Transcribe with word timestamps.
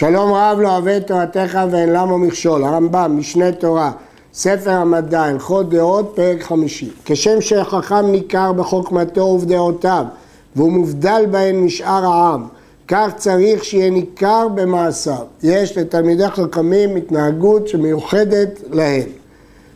שלום 0.00 0.32
רב 0.32 0.58
לא 0.60 0.68
אוהב 0.68 0.88
את 0.88 1.06
תורתך 1.06 1.58
ואין 1.70 1.92
למה 1.92 2.16
מכשול, 2.18 2.64
הרמב"ם, 2.64 3.16
משנה 3.18 3.52
תורה, 3.52 3.92
ספר 4.34 4.70
המדע, 4.70 5.22
הלכות 5.22 5.68
דעות, 5.70 6.12
פרק 6.14 6.42
חמישי. 6.42 6.90
כשם 7.04 7.40
שחכם 7.40 8.06
ניכר 8.06 8.52
בחוכמתו 8.52 9.20
ובדעותיו, 9.20 10.04
והוא 10.56 10.72
מובדל 10.72 11.24
בהן 11.30 11.56
משאר 11.56 12.04
העם, 12.04 12.46
כך 12.88 13.10
צריך 13.16 13.64
שיהיה 13.64 13.90
ניכר 13.90 14.48
במעשיו. 14.54 15.24
יש 15.42 15.78
לתלמידי 15.78 16.28
חכמים 16.28 16.96
התנהגות 16.96 17.68
שמיוחדת 17.68 18.60
להם, 18.70 19.08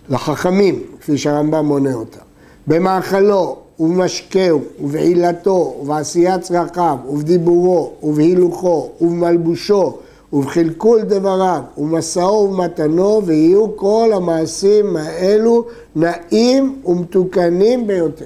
לחכמים, 0.09 0.83
כפי 1.01 1.19
שהרמב"ם 1.19 1.67
מונה 1.67 1.95
אותה. 1.95 2.21
במאכלו 2.67 3.57
ובמשקהו 3.81 4.61
ובעילתו 4.81 5.77
ובעשיית 5.81 6.41
צרכיו 6.41 6.97
ובדיבורו 7.09 7.93
ובהילוכו 8.03 8.91
ובמלבושו 9.01 9.99
ובחלקול 10.35 11.03
דבריו 11.03 11.61
ומסעו 11.79 12.51
ומתנו 12.51 13.23
ויהיו 13.27 13.77
כל 13.77 14.11
המעשים 14.15 14.97
האלו 14.97 15.65
נאים 15.97 16.79
ומתוקנים 16.85 17.87
ביותר. 17.87 18.25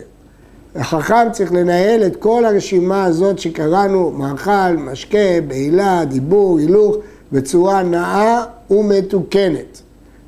החכם 0.74 1.26
צריך 1.32 1.52
לנהל 1.52 2.06
את 2.06 2.16
כל 2.16 2.44
הרשימה 2.44 3.04
הזאת 3.04 3.38
שקראנו, 3.38 4.10
מאכל, 4.10 4.76
משקה, 4.76 5.40
בעילה, 5.46 6.04
דיבור, 6.04 6.58
הילוך, 6.58 6.96
בצורה 7.32 7.82
נאה 7.82 8.44
ומתוקנת. 8.70 9.82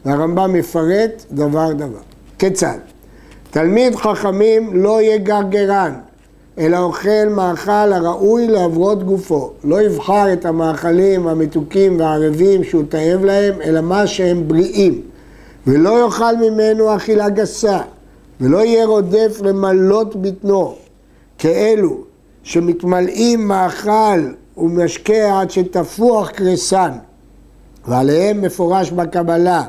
והרמב"ם 0.04 0.52
מפרט 0.52 1.24
דבר 1.32 1.72
דבר. 1.72 2.00
כיצד? 2.38 2.78
תלמיד 3.50 3.96
חכמים 3.96 4.70
לא 4.76 5.02
יגרגרן, 5.02 5.92
אלא 6.60 6.78
אוכל 6.78 7.28
מאכל 7.30 7.70
הראוי 7.92 8.46
לעברות 8.46 9.02
גופו. 9.02 9.50
לא 9.64 9.82
יבחר 9.82 10.32
את 10.32 10.44
המאכלים 10.44 11.28
המתוקים 11.28 12.00
והערבים 12.00 12.64
שהוא 12.64 12.82
תאב 12.88 13.24
להם, 13.24 13.54
אלא 13.62 13.80
מה 13.80 14.06
שהם 14.06 14.48
בריאים. 14.48 15.00
ולא 15.66 16.04
יאכל 16.04 16.36
ממנו 16.36 16.96
אכילה 16.96 17.28
גסה, 17.28 17.78
ולא 18.40 18.58
יהיה 18.58 18.86
רודף 18.86 19.40
למלות 19.42 20.16
בטנו, 20.16 20.74
כאלו 21.38 21.96
שמתמלאים 22.42 23.48
מאכל 23.48 24.20
ומשקה 24.56 25.40
עד 25.40 25.50
שתפוח 25.50 26.30
קרסן, 26.30 26.90
ועליהם 27.88 28.42
מפורש 28.42 28.90
בקבלה, 28.90 29.62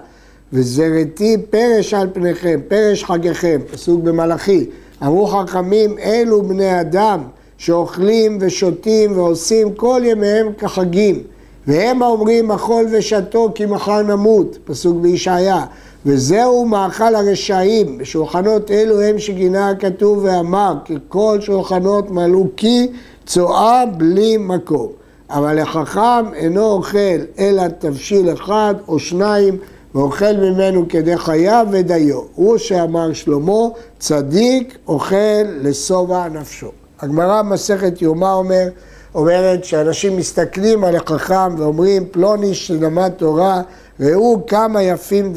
וזרתי 0.53 1.37
פרש 1.49 1.93
על 1.93 2.09
פניכם, 2.13 2.59
פרש 2.67 3.03
חגיכם, 3.03 3.61
פסוק 3.71 4.03
במלאכי. 4.03 4.65
אמרו 5.03 5.27
חכמים, 5.27 5.97
אלו 5.99 6.43
בני 6.43 6.81
אדם 6.81 7.19
שאוכלים 7.57 8.37
ושותים 8.41 9.17
ועושים 9.17 9.73
כל 9.73 10.01
ימיהם 10.05 10.47
כחגים. 10.57 11.23
והם 11.67 12.03
האומרים 12.03 12.47
מחול 12.47 12.85
ושתו 12.91 13.51
כי 13.55 13.65
מחר 13.65 14.01
נמות, 14.01 14.57
פסוק 14.65 14.97
בישעיה. 15.01 15.65
וזהו 16.05 16.65
מאכל 16.65 17.15
הרשעים, 17.15 17.97
בשולחנות 17.97 18.71
אלו 18.71 19.01
הם 19.01 19.19
שגינה 19.19 19.69
הכתוב 19.69 20.19
ואמר, 20.23 20.73
כי 20.85 20.93
כל 21.07 21.37
שולחנות 21.41 22.11
מלאו 22.11 22.47
כי 22.57 22.87
צואה 23.25 23.85
בלי 23.85 24.37
מקום. 24.37 24.87
אבל 25.29 25.59
החכם 25.59 26.33
אינו 26.33 26.71
אוכל 26.71 26.97
אלא 27.39 27.63
תבשיל 27.79 28.33
אחד 28.33 28.75
או 28.87 28.99
שניים 28.99 29.57
ואוכל 29.95 30.33
ממנו 30.33 30.85
כדי 30.89 31.17
חייו 31.17 31.67
ודיו. 31.71 32.21
הוא 32.35 32.57
שאמר 32.57 33.13
שלמה, 33.13 33.67
צדיק 33.99 34.77
אוכל 34.87 35.43
לשובע 35.61 36.27
נפשו. 36.29 36.71
הגמרא 36.99 37.41
במסכת 37.41 38.01
יומא 38.01 38.33
אומר, 38.33 38.67
אומרת 39.15 39.63
שאנשים 39.65 40.17
מסתכלים 40.17 40.83
על 40.83 40.95
החכם 40.95 41.55
ואומרים 41.57 42.05
פלוני 42.11 42.53
שלמד 42.53 43.11
תורה, 43.17 43.61
ראו 43.99 44.41
כמה 44.47 44.83
יפים 44.83 45.33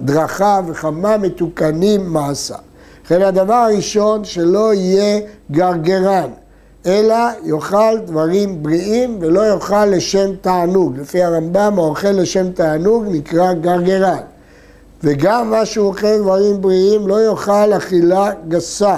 דרכיו 0.00 0.64
וכמה 0.68 1.16
מתוקנים 1.16 2.12
מעשה. 2.12 2.56
לכן 3.04 3.22
הדבר 3.22 3.54
הראשון 3.54 4.24
שלא 4.24 4.74
יהיה 4.74 5.20
גרגרן, 5.50 6.30
אלא 6.86 7.16
יאכל 7.44 7.98
דברים 8.04 8.62
בריאים 8.62 9.18
ולא 9.20 9.46
יאכל 9.46 9.84
לשם 9.86 10.30
תענוג. 10.40 10.98
לפי 10.98 11.22
הרמב"ם, 11.22 11.78
האוכל 11.78 12.10
לשם 12.10 12.52
תענוג 12.52 13.04
נקרא 13.08 13.52
גרגרן. 13.52 14.18
וגם 15.02 15.50
מה 15.50 15.66
שהוא 15.66 15.86
אוכל 15.86 16.18
דברים 16.18 16.60
בריאים 16.60 17.08
לא 17.08 17.24
יאכל 17.24 17.72
אכילה 17.76 18.30
גסה. 18.48 18.96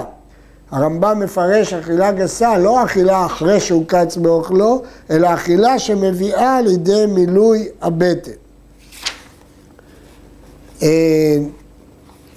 הרמב"ם 0.71 1.19
מפרש 1.19 1.73
אכילה 1.73 2.11
גסה, 2.11 2.57
לא 2.57 2.83
אכילה 2.83 3.25
אחרי 3.25 3.59
שהוא 3.59 3.83
קץ 3.87 4.17
באוכלו, 4.17 4.81
אלא 5.09 5.33
אכילה 5.33 5.79
שמביאה 5.79 6.61
לידי 6.61 7.05
מילוי 7.05 7.67
הבטן. 7.81 8.31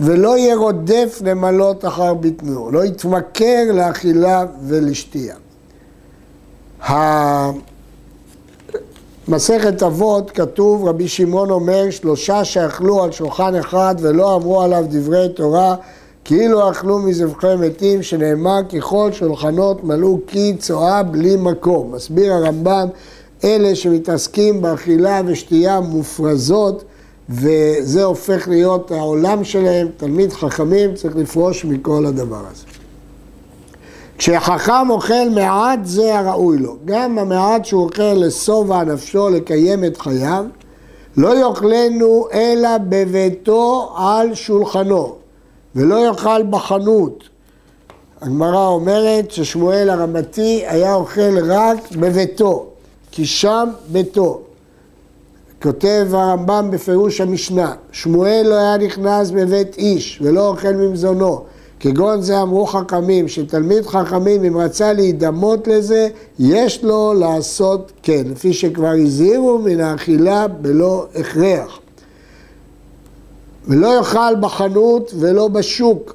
ולא 0.01 0.39
יהיה 0.39 0.57
רודף 0.57 1.21
למלות 1.25 1.85
אחר 1.85 2.15
בטנו, 2.15 2.71
לא 2.71 2.85
יתמכר 2.85 3.63
לאכילה 3.73 4.45
ולשתייה. 4.69 5.35
מסכת 9.29 9.83
אבות 9.83 10.31
כתוב, 10.31 10.89
רבי 10.89 11.09
שמעון 11.09 11.51
אומר, 11.51 11.91
שלושה 11.91 12.45
שאכלו 12.45 13.03
על 13.03 13.13
שולחן 13.13 13.55
אחד 13.55 13.95
ולא 13.99 14.35
עברו 14.35 14.63
עליו 14.63 14.85
דברי 14.89 15.29
תורה, 15.29 15.75
כאילו 16.25 16.71
אכלו 16.71 16.99
מזבחי 16.99 17.55
מתים, 17.59 18.03
שנאמר 18.03 18.61
ככל 18.77 19.13
שולחנות 19.13 19.85
מלאו 19.85 20.19
קי 20.27 20.57
צואה 20.59 21.03
בלי 21.03 21.37
מקום. 21.37 21.93
מסביר 21.95 22.33
הרמב"ם, 22.33 22.89
אלה 23.45 23.75
שמתעסקים 23.75 24.63
באכילה 24.63 25.21
ושתייה 25.27 25.81
מופרזות, 25.81 26.85
וזה 27.29 28.05
הופך 28.05 28.49
להיות 28.49 28.91
העולם 28.91 29.45
שלהם, 29.45 29.89
תלמיד 29.97 30.33
חכמים 30.33 30.95
צריך 30.95 31.17
לפרוש 31.17 31.65
מכל 31.65 32.07
הדבר 32.07 32.43
הזה. 32.51 32.65
כשחכם 34.19 34.91
אוכל 34.91 35.29
מעט 35.35 35.79
זה 35.83 36.19
הראוי 36.19 36.59
לו, 36.59 36.77
גם 36.85 37.19
המעט 37.19 37.65
שהוא 37.65 37.85
אוכל 37.85 38.03
לשובע 38.03 38.85
נפשו 38.85 39.29
לקיים 39.29 39.85
את 39.85 39.97
חייו, 39.97 40.45
לא 41.17 41.37
יאכלנו 41.39 42.27
אלא 42.33 42.79
בביתו 42.89 43.93
על 43.97 44.35
שולחנו, 44.35 45.15
ולא 45.75 46.07
יאכל 46.07 46.43
בחנות. 46.43 47.25
הגמרא 48.21 48.67
אומרת 48.67 49.31
ששמואל 49.31 49.91
הרמתי 49.91 50.63
היה 50.67 50.95
אוכל 50.95 51.39
רק 51.51 51.93
בביתו, 51.93 52.67
כי 53.11 53.27
שם 53.27 53.69
ביתו. 53.89 54.41
כותב 55.65 56.07
הרמב"ם 56.13 56.69
בפירוש 56.71 57.21
המשנה, 57.21 57.73
שמואל 57.93 58.47
לא 58.49 58.55
היה 58.55 58.77
נכנס 58.77 59.31
בבית 59.31 59.79
איש 59.79 60.19
ולא 60.23 60.49
אוכל 60.49 60.73
ממזונו. 60.73 61.45
כגון 61.81 62.21
זה 62.21 62.43
אמרו 62.43 62.67
חכמים, 62.67 63.29
שתלמיד 63.29 63.87
חכמים 63.87 64.45
אם 64.45 64.57
רצה 64.57 64.93
להידמות 64.93 65.69
לזה, 65.69 66.09
יש 66.39 66.85
לו 66.85 67.15
לעשות 67.15 67.93
כן, 68.03 68.23
לפי 68.27 68.53
שכבר 68.53 68.93
הזהירו 69.05 69.59
מן 69.59 69.81
האכילה 69.81 70.49
בלא 70.49 71.07
הכרח. 71.15 71.79
ולא 73.69 73.97
יאכל 73.97 74.35
בחנות 74.41 75.15
ולא 75.19 75.49
בשוק. 75.49 76.15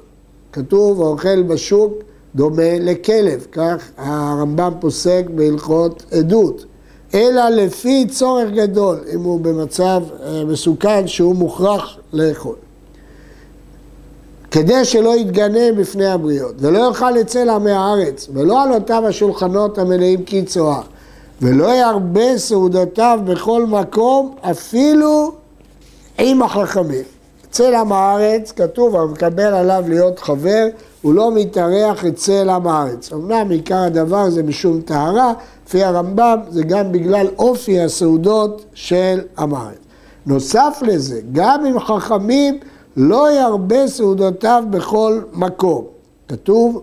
כתוב, 0.52 1.00
האוכל 1.02 1.42
בשוק 1.42 1.92
דומה 2.34 2.78
לכלב, 2.80 3.46
כך 3.52 3.90
הרמב"ם 3.96 4.72
פוסק 4.80 5.24
בהלכות 5.34 6.02
עדות. 6.10 6.64
אלא 7.14 7.48
לפי 7.48 8.06
צורך 8.10 8.50
גדול, 8.50 8.98
אם 9.14 9.20
הוא 9.22 9.40
במצב 9.40 10.02
אה, 10.22 10.44
מסוכן 10.44 11.06
שהוא 11.06 11.36
מוכרח 11.36 11.96
לאכול. 12.12 12.56
כדי 14.50 14.84
שלא 14.84 15.16
יתגנה 15.16 15.72
בפני 15.76 16.06
הבריות, 16.06 16.54
ולא 16.58 16.78
יאכל 16.78 17.20
אצל 17.20 17.50
עמי 17.50 17.70
הארץ, 17.70 18.28
ולא 18.32 18.62
על 18.62 18.72
אותם 18.72 19.02
השולחנות 19.04 19.78
המלאים 19.78 20.22
קיצואה, 20.24 20.80
ולא 21.42 21.74
ירבה 21.74 22.38
סעודותיו 22.38 23.20
בכל 23.24 23.66
מקום, 23.66 24.34
אפילו 24.40 25.32
עם 26.18 26.42
החכמים. 26.42 27.04
אצל 27.50 27.74
עם 27.74 27.92
הארץ, 27.92 28.52
כתוב, 28.52 28.96
המקבל 28.96 29.54
עליו 29.54 29.84
להיות 29.88 30.18
חבר, 30.18 30.66
הוא 31.02 31.14
לא 31.14 31.34
מתארח 31.34 32.04
אצל 32.04 32.48
עם 32.50 32.66
הארץ. 32.66 33.12
אמנם 33.12 33.50
עיקר 33.50 33.78
הדבר 33.78 34.30
זה 34.30 34.42
משום 34.42 34.80
טהרה, 34.80 35.32
לפי 35.70 35.84
הרמב"ם 35.84 36.38
זה 36.48 36.62
גם 36.62 36.92
בגלל 36.92 37.26
אופי 37.38 37.80
הסעודות 37.80 38.64
של 38.74 39.20
הארץ. 39.36 39.78
נוסף 40.26 40.78
לזה, 40.82 41.20
גם 41.32 41.66
עם 41.66 41.80
חכמים 41.80 42.58
לא 42.96 43.32
ירבה 43.32 43.88
סעודותיו 43.88 44.64
בכל 44.70 45.20
מקום. 45.32 45.84
כתוב, 46.28 46.82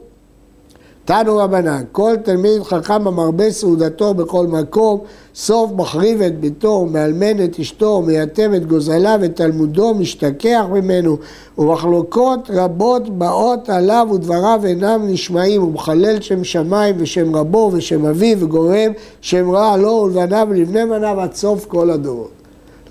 תנו 1.07 1.37
רבנן, 1.37 1.83
כל 1.91 2.15
תלמיד 2.23 2.63
חכם 2.63 3.07
המרבה 3.07 3.51
סעודתו 3.51 4.13
בכל 4.13 4.47
מקום, 4.47 4.99
סוף 5.35 5.71
מחריב 5.71 6.21
את 6.21 6.39
ביתו 6.39 6.67
ומאלמן 6.67 7.43
את 7.43 7.59
אשתו 7.59 7.85
ומייתם 7.85 8.55
את 8.55 8.65
גוזלה 8.65 9.15
ותלמודו 9.21 9.93
משתכח 9.93 10.63
ממנו 10.71 11.17
ומחלוקות 11.57 12.49
רבות 12.53 13.09
באות 13.09 13.69
עליו 13.69 14.07
ודבריו 14.13 14.61
אינם 14.65 15.01
נשמעים 15.07 15.63
ומחלל 15.63 16.21
שם 16.21 16.43
שמיים 16.43 16.95
ושם 16.97 17.35
רבו 17.35 17.71
ושם 17.73 18.05
אביו 18.05 18.39
וגורם 18.39 18.91
שם 19.21 19.51
רע 19.51 19.77
לו 19.77 19.89
ולבניו 19.89 20.47
ולבני 20.49 20.85
בניו 20.85 21.21
עד 21.21 21.33
סוף 21.33 21.65
כל 21.65 21.89
הדורות. 21.89 22.31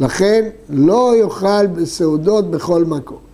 לכן 0.01 0.49
לא 0.71 1.13
יאכל 1.17 1.67
בסעודות 1.67 2.51
בכל 2.51 2.85
מקום. 2.85 3.26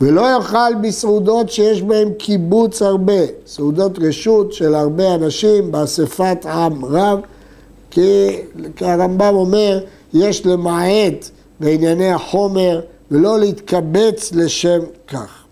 ולא 0.00 0.36
יאכל 0.36 0.74
בסעודות 0.82 1.50
שיש 1.50 1.82
בהן 1.82 2.12
קיבוץ 2.12 2.82
הרבה, 2.82 3.22
סעודות 3.46 3.98
רשות 3.98 4.52
של 4.52 4.74
הרבה 4.74 5.14
אנשים 5.14 5.72
באספת 5.72 6.46
עם 6.46 6.84
רב, 6.84 7.20
כי, 7.90 8.28
כי 8.76 8.84
הרמב"ם 8.84 9.34
אומר, 9.34 9.84
יש 10.14 10.46
למעט 10.46 11.30
בענייני 11.60 12.10
החומר 12.10 12.80
ולא 13.10 13.38
להתקבץ 13.38 14.32
לשם 14.32 14.80
כך. 15.08 15.42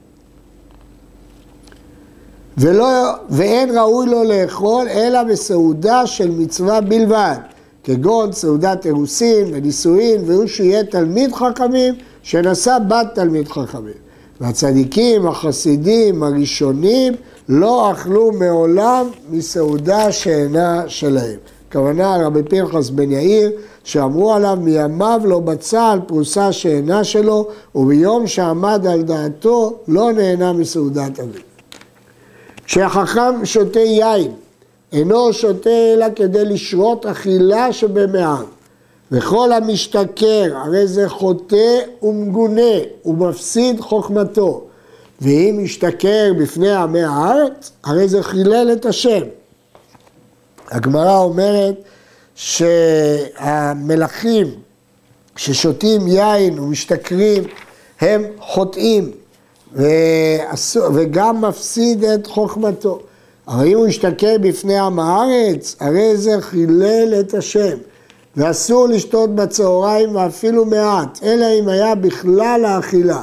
ולא, 2.59 3.13
ואין 3.31 3.79
ראוי 3.79 4.07
לו 4.07 4.25
לאכול 4.25 4.89
אלא 4.89 5.23
בסעודה 5.23 6.07
של 6.07 6.31
מצווה 6.31 6.81
בלבד, 6.81 7.37
כגון 7.85 8.33
סעודת 8.33 8.87
אירוסין 8.87 9.47
ונישואין, 9.53 10.23
והוא 10.27 10.47
שיהיה 10.47 10.85
תלמיד 10.85 11.33
חכמים 11.33 11.95
שנשא 12.23 12.79
בת 12.89 13.07
תלמיד 13.15 13.49
חכמים. 13.49 14.04
והצדיקים, 14.41 15.27
החסידים, 15.27 16.23
הראשונים, 16.23 17.13
לא 17.49 17.93
אכלו 17.93 18.33
מעולם 18.33 19.07
מסעודה 19.31 20.13
שאינה 20.13 20.83
שלהם. 20.87 21.39
הכוונה 21.69 22.17
רבי 22.27 22.43
פנחס 22.43 22.91
בן 22.91 23.13
יאיר, 23.13 23.51
שאמרו 23.85 24.35
עליו 24.35 24.59
מימיו 24.61 25.21
לא 25.25 25.41
בצע 25.41 25.91
על 25.91 26.01
פרוסה 26.07 26.53
שאינה 26.53 27.05
שלו, 27.05 27.49
וביום 27.75 28.27
שעמד 28.27 28.87
על 28.87 29.03
דעתו 29.03 29.79
לא 29.89 30.13
נהנה 30.13 30.53
מסעודת 30.53 31.21
אביו. 31.21 31.41
כשהחכם 32.65 33.45
שותה 33.45 33.81
יין, 33.81 34.33
אינו 34.93 35.33
שותה 35.33 35.71
אלא 35.95 36.07
כדי 36.17 36.45
לשרות 36.45 37.07
אכילה 37.07 37.73
שבמעם. 37.73 38.45
וכל 39.13 39.53
המשתכר, 39.53 40.45
הרי 40.55 40.87
זה 40.87 41.09
חוטא 41.09 41.79
ומגונה, 42.03 42.79
ומפסיד 43.05 43.81
חוכמתו. 43.81 44.65
ואם 45.21 45.61
משתכר 45.63 46.33
בפני 46.39 46.75
עמי 46.75 47.03
הארץ, 47.03 47.73
הרי 47.85 48.09
זה 48.09 48.23
חילל 48.23 48.73
את 48.73 48.87
השם. 48.87 49.23
הגמרא 50.71 51.19
אומרת 51.19 51.75
שהמלכים 52.35 54.47
ששותים 55.37 56.09
יין 56.09 56.59
ומשתכרים, 56.59 57.45
הם 58.01 58.25
חוטאים, 58.39 59.11
וגם 60.95 61.41
מפסיד 61.41 62.05
את 62.05 62.27
חוכמתו. 62.27 63.01
אבל 63.49 63.67
אם 63.67 63.77
הוא 63.77 63.87
ישתכר 63.87 64.37
בפני 64.41 64.79
עם 64.79 64.99
הארץ, 64.99 65.77
הרי 65.81 66.17
זה 66.17 66.37
חילל 66.41 67.15
את 67.21 67.35
השם. 67.35 67.77
ואסור 68.37 68.87
לשתות 68.89 69.35
בצהריים 69.35 70.17
ואפילו 70.17 70.65
מעט, 70.65 71.19
אלא 71.23 71.47
אם 71.61 71.69
היה 71.69 71.95
בכלל 71.95 72.65
האכילה. 72.65 73.23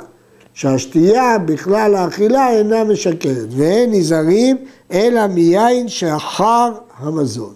שהשתייה 0.54 1.38
בכלל 1.38 1.96
האכילה 1.96 2.50
אינה 2.50 2.84
משקרת, 2.84 3.48
ואין 3.50 3.92
נזהרים 3.92 4.58
אלא 4.92 5.28
מיין 5.28 5.88
שאחר 5.88 6.72
המזון. 6.98 7.54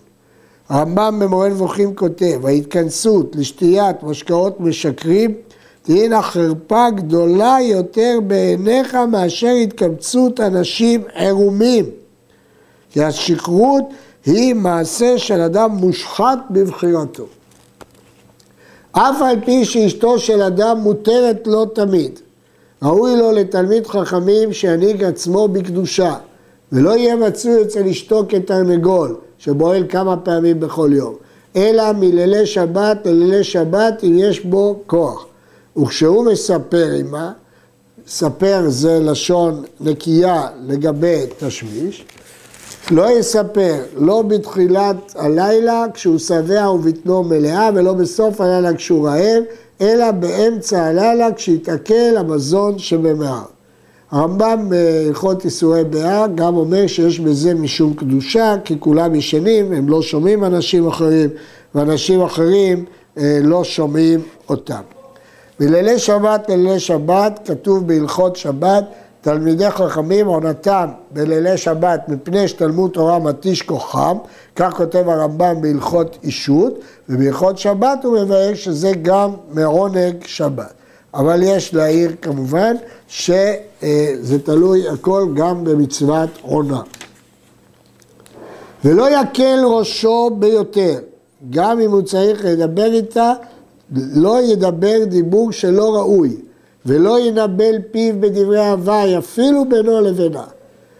הרמב"ם 0.69 1.19
במורה 1.19 1.49
נבוכים 1.49 1.95
כותב, 1.95 2.45
ההתכנסות 2.45 3.35
לשתיית 3.35 4.03
משקאות 4.03 4.59
משקרים 4.59 5.33
תהיינה 5.81 6.21
חרפה 6.21 6.89
גדולה 6.89 7.57
יותר 7.61 8.19
בעיניך 8.27 8.95
מאשר 8.95 9.47
התקמצות 9.47 10.39
אנשים 10.39 11.03
עירומים. 11.13 11.85
כי 12.91 13.03
השכרות 13.03 13.83
היא 14.25 14.53
מעשה 14.53 15.17
של 15.17 15.41
אדם 15.41 15.71
מושחת 15.71 16.39
בבחירתו. 16.49 17.25
אף 18.97 19.21
על 19.21 19.35
פי 19.45 19.65
שאשתו 19.65 20.19
של 20.19 20.41
אדם 20.41 20.77
מותרת 20.77 21.47
לו 21.47 21.65
תמיד. 21.65 22.19
ראוי 22.83 23.17
לו 23.17 23.31
לתלמיד 23.31 23.87
חכמים 23.87 24.53
שינהיג 24.53 25.03
עצמו 25.03 25.47
בקדושה, 25.47 26.15
ולא 26.71 26.97
יהיה 26.97 27.15
מצוי 27.15 27.61
אצל 27.61 27.87
אשתו 27.87 28.25
כתרנגול, 28.29 29.15
שבועל 29.37 29.83
כמה 29.89 30.17
פעמים 30.17 30.59
בכל 30.59 30.89
יום, 30.93 31.15
אלא 31.55 31.91
מלילי 31.91 32.45
שבת 32.45 32.97
ללילי 33.05 33.43
שבת 33.43 34.03
אם 34.03 34.15
יש 34.17 34.45
בו 34.45 34.79
כוח. 34.87 35.25
וכשהוא 35.77 36.25
מספר 36.25 36.87
עמה, 36.99 37.31
ספר 38.07 38.63
זה 38.67 38.99
לשון 38.99 39.63
נקייה 39.79 40.47
לגבי 40.67 41.21
תשמיש, 41.39 42.05
לא 42.91 43.19
יספר, 43.19 43.75
לא 43.97 44.21
בתחילת 44.21 45.15
הלילה 45.15 45.85
כשהוא 45.93 46.17
שבע 46.17 46.71
ובטנו 46.71 47.23
מלאה 47.23 47.69
ולא 47.75 47.93
בסוף 47.93 48.41
הלילה 48.41 48.73
כשהוא 48.73 49.07
רעב, 49.07 49.43
אלא 49.81 50.11
באמצע 50.11 50.83
הלילה 50.83 51.33
כשיתעכל 51.33 52.17
המזון 52.17 52.79
שבמהר. 52.79 53.43
הרמב"ם 54.11 54.69
בהלכות 54.69 55.45
איסורי 55.45 55.83
בהר 55.83 56.25
גם 56.35 56.55
אומר 56.55 56.87
שיש 56.87 57.19
בזה 57.19 57.53
משום 57.53 57.93
קדושה, 57.93 58.55
כי 58.65 58.75
כולם 58.79 59.15
ישנים, 59.15 59.73
הם 59.73 59.89
לא 59.89 60.01
שומעים 60.01 60.43
אנשים 60.43 60.87
אחרים, 60.87 61.29
ואנשים 61.75 62.21
אחרים 62.21 62.85
אה, 63.17 63.39
לא 63.43 63.63
שומעים 63.63 64.19
אותם. 64.49 64.81
בלילי 65.59 65.99
שבת 65.99 66.49
ללילי 66.49 66.79
שבת 66.79 67.39
כתוב 67.45 67.87
בהלכות 67.87 68.35
שבת 68.35 68.83
תלמידי 69.25 69.71
חכמים 69.71 70.27
עונתם 70.27 70.89
בלילי 71.11 71.57
שבת 71.57 72.09
מפני 72.09 72.47
שתלמוד 72.47 72.91
תורה 72.91 73.19
מתיש 73.19 73.61
כוחם, 73.61 74.17
כך 74.55 74.73
כותב 74.77 75.09
הרמב"ם 75.09 75.61
בהלכות 75.61 76.17
אישות, 76.23 76.79
ובהלכות 77.09 77.57
שבת 77.57 78.03
הוא 78.05 78.19
מבאר 78.19 78.53
שזה 78.53 78.91
גם 79.01 79.31
מעונג 79.51 80.15
שבת. 80.25 80.73
אבל 81.13 81.43
יש 81.43 81.73
להעיר 81.73 82.11
כמובן 82.21 82.75
שזה 83.07 84.39
תלוי 84.43 84.89
הכל 84.89 85.27
גם 85.35 85.63
במצוות 85.63 86.29
עונה. 86.41 86.81
ולא 88.83 89.21
יקל 89.21 89.59
ראשו 89.65 90.29
ביותר, 90.39 90.99
גם 91.49 91.79
אם 91.79 91.91
הוא 91.91 92.01
צריך 92.01 92.45
לדבר 92.45 92.93
איתה, 92.93 93.33
לא 93.95 94.41
ידבר 94.41 95.03
דיבור 95.05 95.51
שלא 95.51 95.95
ראוי. 95.95 96.44
ולא 96.85 97.19
ינבל 97.19 97.75
פיו 97.91 98.13
בדברי 98.19 98.67
הוואי, 98.67 99.17
אפילו 99.17 99.69
בינו 99.69 100.01
לבינה. 100.01 100.43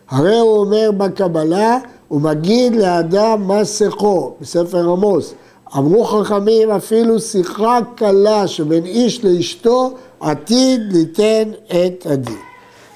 הרי 0.10 0.40
הוא 0.40 0.58
אומר 0.58 0.92
בקבלה, 0.98 1.78
הוא 2.08 2.22
מגיד 2.22 2.76
לאדם 2.76 3.48
מה 3.48 3.66
שיחו, 3.66 4.34
בספר 4.42 4.92
עמוס. 4.92 5.34
אמרו 5.78 6.04
חכמים, 6.04 6.72
אפילו 6.72 7.20
שיחה 7.20 7.80
קלה 7.96 8.48
שבין 8.48 8.86
איש 8.86 9.26
לאשתו, 9.26 9.94
עתיד 10.20 10.82
ליתן 10.94 11.52
את 11.68 12.06
הדין. 12.06 12.38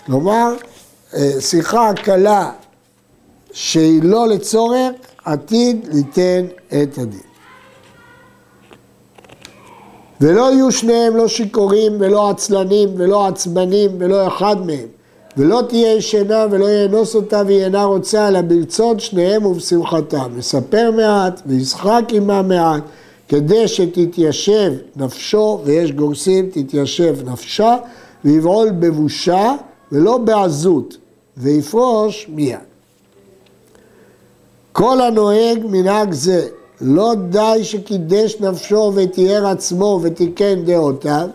כלומר, 0.05 0.53
אה, 1.13 1.31
שיחה 1.39 1.91
קלה 2.03 2.51
שהיא 3.51 4.03
לא 4.03 4.27
לצורך, 4.27 4.91
עתיד 5.25 5.88
ליתן 5.93 6.46
את 6.67 6.98
הדין. 6.98 7.28
ולא 10.21 10.53
יהיו 10.53 10.71
שניהם 10.71 11.15
לא 11.15 11.27
שיכורים 11.27 11.91
ולא 11.99 12.29
עצלנים 12.29 12.89
ולא 12.97 13.27
עצבנים 13.27 13.91
ולא 13.97 14.27
אחד 14.27 14.65
מהם. 14.65 14.88
ולא 15.38 15.61
תהיה 15.67 15.95
ישנה 15.95 16.45
ולא 16.51 16.65
יאנוס 16.69 17.15
אותה 17.15 17.41
והיא 17.45 17.63
אינה 17.63 17.83
רוצה, 17.83 18.27
אלא 18.27 18.41
ברצון 18.41 18.99
שניהם 18.99 19.45
ובשמחתם. 19.45 20.39
יספר 20.39 20.91
מעט 20.91 21.41
וישחק 21.45 22.03
עמה 22.11 22.41
מעט, 22.41 22.83
כדי 23.27 23.67
שתתיישב 23.67 24.73
נפשו, 24.95 25.61
ויש 25.63 25.91
גורסים 25.91 26.49
תתיישב 26.49 27.15
נפשה, 27.25 27.75
ויבעול 28.25 28.69
בבושה 28.69 29.55
ולא 29.91 30.17
בעזות, 30.17 30.97
ויפרוש 31.38 32.27
מיד. 32.29 32.57
כל 34.71 35.01
הנוהג 35.01 35.65
מנהג 35.65 36.11
זה 36.11 36.47
לא 36.81 37.13
די 37.29 37.59
שקידש 37.63 38.36
נפשו 38.39 38.91
ותיאר 38.95 39.48
עצמו 39.48 40.00
ותיקן 40.03 40.65
דעותיו, 40.65 41.27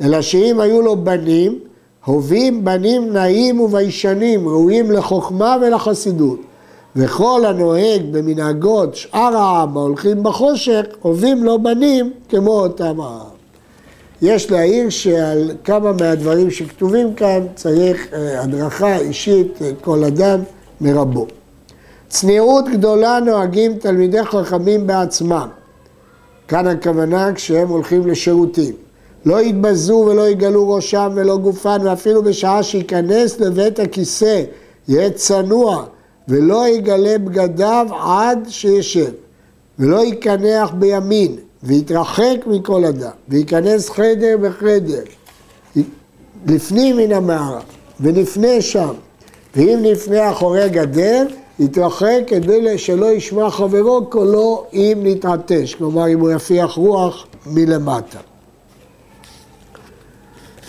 אלא 0.00 0.22
שאם 0.22 0.60
היו 0.60 0.82
לו 0.82 0.96
בנים, 0.96 1.58
הובים 2.04 2.64
בנים 2.64 3.12
נאים 3.12 3.60
וביישנים, 3.60 4.48
ראויים 4.48 4.90
לחוכמה 4.90 5.56
ולחסידות. 5.60 6.40
וכל 6.96 7.44
הנוהג 7.46 8.02
במנהגות 8.10 8.94
שאר 8.94 9.36
העם 9.36 9.76
ההולכים 9.76 10.22
בחושך, 10.22 10.82
הובים 11.02 11.44
לו 11.44 11.62
בנים 11.62 12.12
כמו 12.28 12.60
אותם 12.60 13.00
העם. 13.00 13.36
יש 14.22 14.50
להעיר 14.50 14.90
שעל 14.90 15.50
כמה 15.64 15.92
מהדברים 15.92 16.50
שכתובים 16.50 17.14
כאן 17.14 17.46
צריך 17.54 18.06
אה, 18.12 18.42
הדרכה 18.42 18.96
אישית 18.96 19.62
אה, 19.62 19.70
כל 19.80 20.04
אדם 20.04 20.40
מרבו. 20.80 21.26
צניעות 22.08 22.64
גדולה 22.68 23.20
נוהגים 23.20 23.78
תלמידי 23.78 24.24
חכמים 24.24 24.86
בעצמם. 24.86 25.48
כאן 26.48 26.66
הכוונה 26.66 27.32
כשהם 27.34 27.68
הולכים 27.68 28.06
לשירותים. 28.06 28.72
לא 29.26 29.40
יתבזו 29.40 29.94
ולא 29.94 30.28
יגלו 30.28 30.70
ראשם 30.70 31.12
ולא 31.14 31.36
גופן, 31.36 31.78
ואפילו 31.84 32.22
בשעה 32.22 32.62
שייכנס 32.62 33.40
לבית 33.40 33.78
הכיסא, 33.78 34.42
יהיה 34.88 35.10
צנוע, 35.10 35.84
ולא 36.28 36.68
יגלה 36.68 37.18
בגדיו 37.18 37.86
עד 38.00 38.38
שישב, 38.48 39.10
ולא 39.78 40.04
יקנח 40.04 40.70
בימין, 40.70 41.36
ויתרחק 41.62 42.36
מכל 42.46 42.84
אדם, 42.84 43.10
וייכנס 43.28 43.90
חדר 43.90 44.36
בחדר, 44.42 45.02
לפנים 46.46 46.96
מן 46.96 47.12
המערה, 47.12 47.60
ולפני 48.00 48.62
שם, 48.62 48.92
ואם 49.56 49.78
לפני 49.82 50.30
אחורי 50.30 50.68
גדר, 50.68 51.26
יתרחק 51.60 52.20
כדי 52.26 52.78
שלא 52.78 53.12
ישמע 53.12 53.50
חברו 53.50 54.06
קולו 54.06 54.64
אם 54.72 54.98
נתעטש, 55.02 55.74
כלומר 55.74 56.08
אם 56.08 56.20
הוא 56.20 56.30
יפיח 56.30 56.70
רוח 56.70 57.26
מלמטה. 57.46 58.18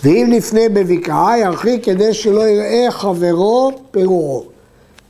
ואם 0.04 0.30
לפני 0.32 0.68
בבקעה, 0.68 1.38
ירחיק 1.38 1.84
כדי 1.84 2.14
שלא 2.14 2.48
יראה 2.48 2.90
חברו 2.90 3.72
פירורו. 3.90 4.44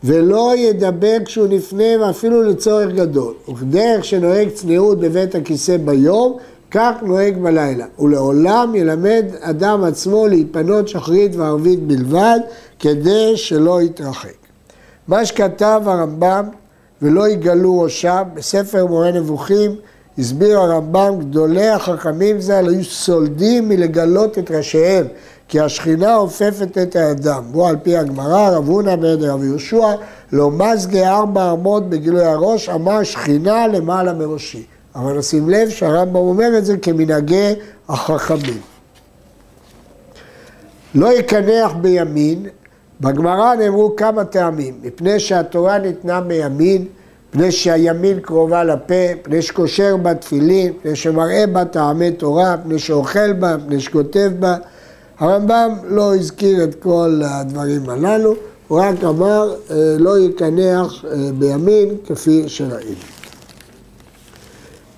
ולא 0.04 0.52
ידבר 0.56 1.16
כשהוא 1.24 1.46
נפנה 1.48 1.84
ואפילו 2.00 2.42
לצורך 2.42 2.92
גדול. 2.94 3.34
וכדרך 3.48 4.04
שנוהג 4.04 4.48
צניעות 4.48 5.00
בבית 5.00 5.34
הכיסא 5.34 5.76
ביום, 5.76 6.36
כך 6.70 6.92
נוהג 7.02 7.38
בלילה. 7.38 7.86
ולעולם 7.98 8.74
ילמד 8.74 9.24
אדם 9.40 9.84
עצמו 9.84 10.26
להיפנות 10.26 10.88
שחרית 10.88 11.36
וערבית 11.36 11.82
בלבד, 11.82 12.38
כדי 12.78 13.36
שלא 13.36 13.82
יתרחק. 13.82 14.47
מה 15.08 15.24
שכתב 15.24 15.82
הרמב"ם, 15.84 16.48
ולא 17.02 17.28
יגלו 17.28 17.80
ראשם, 17.80 18.22
בספר 18.34 18.86
מורה 18.86 19.10
נבוכים, 19.10 19.76
הסביר 20.18 20.58
הרמב"ם, 20.58 21.18
גדולי 21.20 21.68
החכמים 21.68 22.40
ז"ל 22.40 22.68
היו 22.68 22.84
סולדים 22.84 23.68
מלגלות 23.68 24.38
את 24.38 24.50
ראשיהם, 24.50 25.06
כי 25.48 25.60
השכינה 25.60 26.14
עופפת 26.14 26.78
את 26.78 26.96
האדם. 26.96 27.42
בו 27.50 27.66
על 27.66 27.76
פי 27.82 27.96
הגמרא, 27.96 28.50
רב 28.50 28.68
הונא 28.68 28.96
בעד 28.96 29.22
רב 29.22 29.44
יהושע, 29.44 29.94
לא 30.32 30.50
מזגי 30.50 31.04
ארבע 31.04 31.52
אמות 31.52 31.90
בגילוי 31.90 32.24
הראש, 32.24 32.68
אמר 32.68 33.02
שכינה 33.02 33.66
למעלה 33.66 34.12
מראשי. 34.12 34.66
אבל 34.94 35.18
נשים 35.18 35.50
לב 35.50 35.68
שהרמב"ם 35.68 36.16
אומר 36.16 36.58
את 36.58 36.64
זה 36.64 36.76
כמנהגי 36.76 37.54
החכמים. 37.88 38.60
לא 40.94 41.12
יקנח 41.18 41.72
בימין, 41.80 42.46
בגמרא 43.00 43.54
נאמרו 43.54 43.96
כמה 43.96 44.24
טעמים, 44.24 44.74
מפני 44.82 45.20
שהתורה 45.20 45.78
ניתנה 45.78 46.20
בימין, 46.20 46.84
מפני 47.28 47.52
שהימין 47.52 48.20
קרובה 48.20 48.64
לפה, 48.64 49.14
מפני 49.20 49.42
שקושר 49.42 49.96
בה 49.96 50.14
תפילין, 50.14 50.72
מפני 50.72 50.96
שמראה 50.96 51.44
בה 51.52 51.64
טעמי 51.64 52.12
תורה, 52.12 52.56
מפני 52.56 52.78
שאוכל 52.78 53.32
בה, 53.32 53.56
מפני 53.56 53.80
שכותב 53.80 54.30
בה. 54.38 54.56
הרמב"ם 55.18 55.70
לא 55.84 56.14
הזכיר 56.14 56.64
את 56.64 56.74
כל 56.74 57.20
הדברים 57.24 57.90
הללו, 57.90 58.34
הוא 58.68 58.80
רק 58.80 59.04
אמר 59.04 59.54
אה, 59.70 59.76
לא 59.98 60.18
יקנח 60.18 61.04
אה, 61.04 61.10
בימין 61.38 61.88
כפי 62.06 62.48
שראינו. 62.48 62.94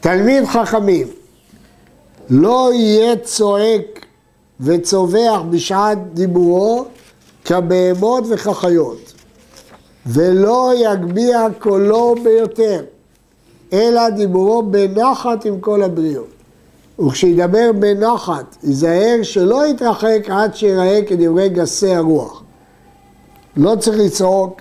תלמיד 0.01 0.45
חכמים 0.45 1.09
לא 2.31 2.71
יהיה 2.75 3.17
צועק 3.17 4.07
וצווח 4.61 5.43
בשעת 5.51 5.99
דיבורו 6.15 6.85
כבהמות 7.51 8.25
וכחיות, 8.29 9.13
ולא 10.07 10.73
יגביה 10.77 11.47
קולו 11.59 12.15
ביותר, 12.23 12.85
אלא 13.73 14.09
דיבורו 14.09 14.63
בנחת 14.63 15.45
עם 15.45 15.61
כל 15.61 15.83
הבריות. 15.83 16.29
וכשידבר 17.07 17.71
בנחת, 17.79 18.57
ייזהר 18.65 19.23
שלא 19.23 19.67
יתרחק 19.67 20.27
עד 20.29 20.55
שיראה 20.55 21.01
כדברי 21.07 21.49
גסי 21.49 21.95
הרוח. 21.95 22.43
לא 23.57 23.77
צריך 23.81 23.99
לצעוק 23.99 24.61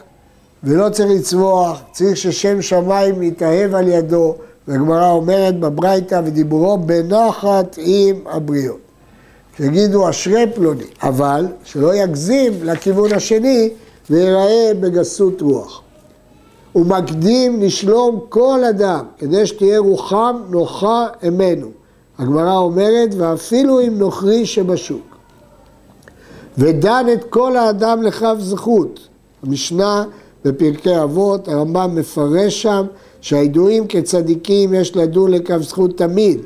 ולא 0.64 0.90
צריך 0.90 1.10
לצבוח, 1.10 1.82
צריך 1.92 2.18
ששם 2.18 2.62
שמיים 2.62 3.24
יתאהב 3.24 3.76
על 3.76 3.88
ידו, 3.88 4.36
והגמרא 4.68 5.12
אומרת 5.12 5.60
בברייתא 5.60 6.22
ודיבורו 6.26 6.78
בנחת 6.78 7.78
עם 7.78 8.16
הבריות. 8.26 8.89
שיגידו 9.60 10.10
אשרי 10.10 10.46
פלוני, 10.56 10.84
אבל 11.04 11.46
שלא 11.64 11.96
יגזים 11.96 12.54
לכיוון 12.64 13.14
השני 13.14 13.70
ויראה 14.10 14.72
בגסות 14.80 15.42
רוח. 15.42 15.82
הוא 16.72 16.86
מקדים 16.86 17.62
לשלום 17.62 18.20
כל 18.30 18.64
אדם, 18.70 19.06
כדי 19.18 19.48
שתהיה 19.48 19.80
רוחם 19.80 20.36
נוחה 20.50 21.08
אמנו. 21.28 21.68
הגמרא 22.18 22.58
אומרת, 22.58 23.10
ואפילו 23.18 23.82
אם 23.82 24.00
נוכרי 24.00 24.46
שבשוק. 24.46 25.18
ודן 26.58 27.06
את 27.14 27.24
כל 27.24 27.58
האדם 27.58 28.04
לכף 28.04 28.36
זכות. 28.40 29.00
המשנה 29.44 30.04
בפרקי 30.46 31.04
אבות, 31.04 31.48
הרמב"ם 31.48 31.96
מפרש 31.96 32.62
שם 32.62 32.86
שהידועים 33.22 33.88
כצדיקים 33.88 34.74
יש 34.74 34.96
לדון 34.96 35.32
לכף 35.32 35.62
זכות 35.62 35.98
תמיד. 35.98 36.42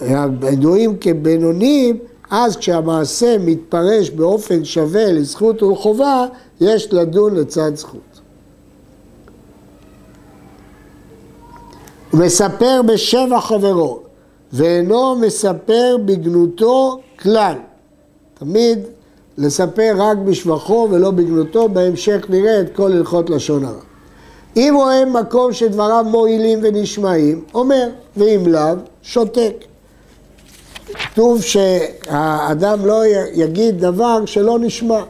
הידועים 0.00 0.96
כבינונים 1.00 1.98
אז 2.30 2.56
כשהמעשה 2.56 3.36
מתפרש 3.38 4.10
באופן 4.10 4.64
שווה 4.64 5.12
לזכות 5.12 5.62
ולחובה, 5.62 6.26
יש 6.60 6.92
לדון 6.92 7.34
לצד 7.34 7.74
זכות. 7.74 8.00
הוא 12.10 12.20
מספר 12.20 12.80
בשבע 12.86 13.40
חברו, 13.40 14.00
ואינו 14.52 15.16
מספר 15.16 15.96
בגנותו 16.04 17.00
כלל. 17.18 17.54
תמיד 18.38 18.78
לספר 19.38 19.94
רק 19.96 20.16
בשבחו 20.16 20.88
ולא 20.90 21.10
בגנותו, 21.10 21.68
בהמשך 21.68 22.26
נראה 22.28 22.60
את 22.60 22.76
כל 22.76 22.92
הלכות 22.92 23.30
לשון 23.30 23.64
הרע. 23.64 23.80
אם 24.56 24.72
רואה 24.76 25.04
מקום 25.04 25.52
שדבריו 25.52 26.04
מועילים 26.10 26.58
ונשמעים, 26.62 27.44
אומר, 27.54 27.88
ואם 28.16 28.46
לאו, 28.46 28.74
שותק. 29.02 29.64
כתוב 30.98 31.42
שהאדם 31.42 32.86
לא 32.86 33.02
יגיד 33.32 33.80
דבר 33.80 34.26
שלא 34.26 34.58
נשמע. 34.58 35.00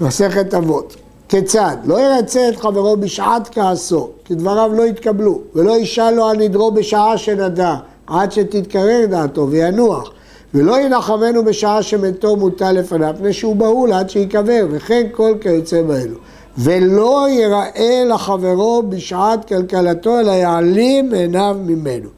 מסכת 0.00 0.54
אבות. 0.54 0.96
כיצד? 1.28 1.76
לא 1.84 2.00
ירצה 2.00 2.48
את 2.48 2.56
חברו 2.56 2.96
בשעת 2.96 3.48
כעסו, 3.52 4.10
כי 4.24 4.34
דבריו 4.34 4.70
לא 4.74 4.82
יתקבלו, 4.82 5.40
ולא 5.54 5.78
ישאל 5.78 6.10
לו 6.10 6.26
על 6.26 6.36
נדרו 6.36 6.72
בשעה 6.72 7.18
שנדע, 7.18 7.74
עד 8.06 8.32
שתתקרר 8.32 9.06
דעתו 9.10 9.46
וינוח. 9.50 10.10
ולא 10.54 10.80
ינחמנו 10.80 11.44
בשעה 11.44 11.82
שמתו 11.82 12.36
מוטל 12.36 12.72
לפניו, 12.72 13.14
מפני 13.14 13.32
שהוא 13.32 13.56
בהול 13.56 13.92
עד 13.92 14.10
שייקבר, 14.10 14.66
וכן 14.70 15.06
כל 15.12 15.34
כיוצא 15.40 15.82
באלו. 15.82 16.16
ולא 16.58 17.26
יראה 17.30 18.02
לחברו 18.06 18.82
בשעת 18.88 19.44
כלכלתו, 19.44 20.20
אלא 20.20 20.30
יעלים 20.30 21.14
עיניו 21.14 21.56
ממנו. 21.66 22.08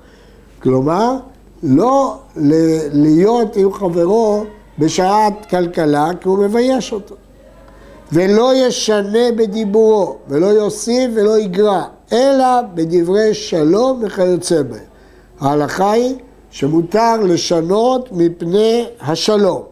כלומר, 0.62 1.16
לא 1.62 2.16
להיות 2.92 3.56
עם 3.56 3.72
חברו 3.72 4.44
בשעת 4.78 5.46
כלכלה, 5.50 6.10
כי 6.20 6.28
הוא 6.28 6.38
מבייש 6.38 6.92
אותו. 6.92 7.14
ולא 8.12 8.52
ישנה 8.54 9.32
בדיבורו, 9.36 10.16
ולא 10.28 10.46
יוסיף 10.46 11.10
ולא 11.14 11.38
יגרע, 11.38 11.84
אלא 12.12 12.60
בדברי 12.74 13.34
שלום 13.34 14.02
וכיוצא 14.04 14.62
בהם. 14.62 14.80
ההלכה 15.40 15.90
היא 15.92 16.14
שמותר 16.50 17.16
לשנות 17.16 18.08
מפני 18.12 18.86
השלום. 19.00 19.62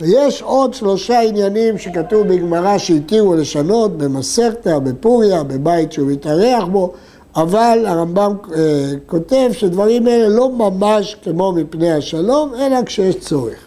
ויש 0.00 0.42
עוד 0.42 0.74
שלושה 0.74 1.20
עניינים 1.20 1.78
שכתוב 1.78 2.28
בגמרא 2.28 2.78
שהתירו 2.78 3.34
לשנות 3.34 3.98
במסכתא, 3.98 4.78
בפוריה, 4.78 5.42
בבית 5.42 5.92
שהוא 5.92 6.08
מתארח 6.10 6.64
בו, 6.64 6.92
אבל 7.36 7.84
הרמב"ם 7.86 8.36
אה, 8.54 8.92
כותב 9.06 9.48
שדברים 9.52 10.08
אלה 10.08 10.28
לא 10.28 10.50
ממש 10.50 11.16
כמו 11.24 11.52
מפני 11.52 11.92
השלום, 11.92 12.54
אלא 12.54 12.82
כשיש 12.86 13.16
צורך. 13.16 13.66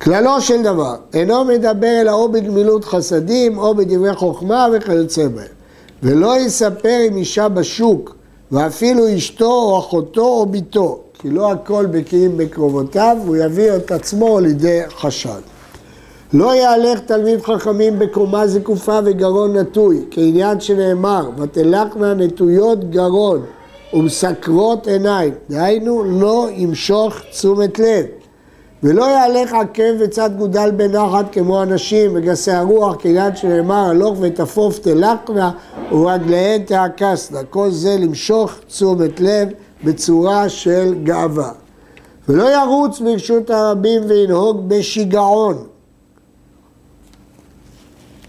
כללו 0.00 0.40
של 0.40 0.62
דבר, 0.62 0.96
אינו 1.14 1.44
מדבר 1.44 2.00
אלא 2.00 2.12
או 2.12 2.28
בגמילות 2.32 2.84
חסדים 2.84 3.58
או 3.58 3.74
בדברי 3.74 4.14
חוכמה 4.14 4.66
וכיוצא 4.72 5.28
בהם. 5.28 5.46
ולא 6.02 6.40
יספר 6.40 6.98
עם 7.06 7.16
אישה 7.16 7.48
בשוק, 7.48 8.16
ואפילו 8.52 9.16
אשתו 9.16 9.52
או 9.52 9.78
אחותו 9.78 10.24
או 10.24 10.46
בתו, 10.46 11.00
כי 11.18 11.30
לא 11.30 11.52
הכל 11.52 11.86
בקיאים 11.86 12.36
בקרובותיו, 12.36 13.16
והוא 13.24 13.36
יביא 13.36 13.76
את 13.76 13.90
עצמו 13.90 14.40
לידי 14.40 14.80
חשד. 14.88 15.51
לא 16.34 16.54
יהלך 16.54 17.00
תלמיד 17.00 17.42
חכמים 17.42 17.98
בקומה 17.98 18.46
זקופה 18.46 18.98
וגרון 19.04 19.56
נטוי, 19.56 20.04
כעניין 20.10 20.60
שנאמר, 20.60 21.30
ותלכנה 21.38 22.14
נטויות 22.14 22.90
גרון 22.90 23.42
ומסקרות 23.94 24.86
עיניים, 24.86 25.34
דהיינו 25.50 26.04
לא 26.04 26.48
ימשוך 26.56 27.14
תשומת 27.30 27.78
לב. 27.78 28.06
ולא 28.82 29.04
יהלך 29.04 29.52
עקב 29.52 29.92
וצד 30.00 30.30
גודל 30.38 30.70
בנחת 30.70 31.32
כמו 31.32 31.62
אנשים 31.62 32.10
וגסי 32.14 32.50
הרוח, 32.50 32.96
כעניין 32.98 33.36
שנאמר 33.36 33.90
הלוך 33.90 34.18
ותפוף 34.20 34.78
תלקנה 34.78 35.50
ורגליהן 35.92 36.62
תעקסנה. 36.62 37.44
כל 37.50 37.70
זה 37.70 37.96
למשוך 37.98 38.52
תשומת 38.66 39.20
לב 39.20 39.48
בצורה 39.84 40.48
של 40.48 40.94
גאווה. 41.04 41.50
ולא 42.28 42.44
ירוץ 42.52 43.00
ברשות 43.00 43.50
הרבים 43.50 44.02
וינהוג 44.08 44.68
בשיגעון. 44.68 45.71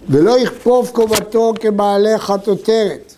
ולא 0.09 0.39
יכפוף 0.39 0.91
קומתו 0.91 1.53
כבעלי 1.59 2.17
חטוטרת, 2.17 3.13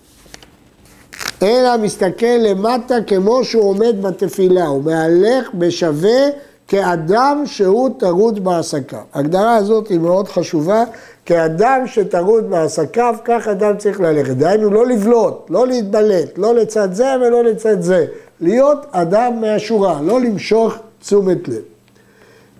אלא 1.43 1.77
מסתכל 1.77 2.25
למטה 2.39 2.95
כמו 3.07 3.43
שהוא 3.43 3.63
עומד 3.69 4.01
בתפילה, 4.01 4.65
הוא 4.65 4.83
מהלך 4.83 5.49
בשווה 5.53 6.29
כאדם 6.67 7.43
שהוא 7.45 7.89
טרוד 7.99 8.43
בעסקיו. 8.43 8.99
ההגדרה 9.13 9.55
הזאת 9.55 9.87
היא 9.87 9.99
מאוד 9.99 10.27
חשובה, 10.27 10.83
כאדם 11.25 11.83
שטרוד 11.85 12.49
בעסקיו, 12.49 13.15
כך 13.25 13.47
אדם 13.47 13.77
צריך 13.77 13.99
ללכת. 13.99 14.35
דהיינו 14.37 14.69
לא 14.69 14.87
לבלוט, 14.87 15.49
לא 15.49 15.67
להתבלט, 15.67 16.37
לא 16.37 16.55
לצד 16.55 16.93
זה 16.93 17.05
ולא 17.21 17.43
לצד 17.43 17.81
זה. 17.81 18.05
להיות 18.41 18.85
אדם 18.91 19.41
מהשורה, 19.41 20.01
לא 20.01 20.21
למשוך 20.21 20.73
תשומת 20.99 21.47
לב. 21.47 21.74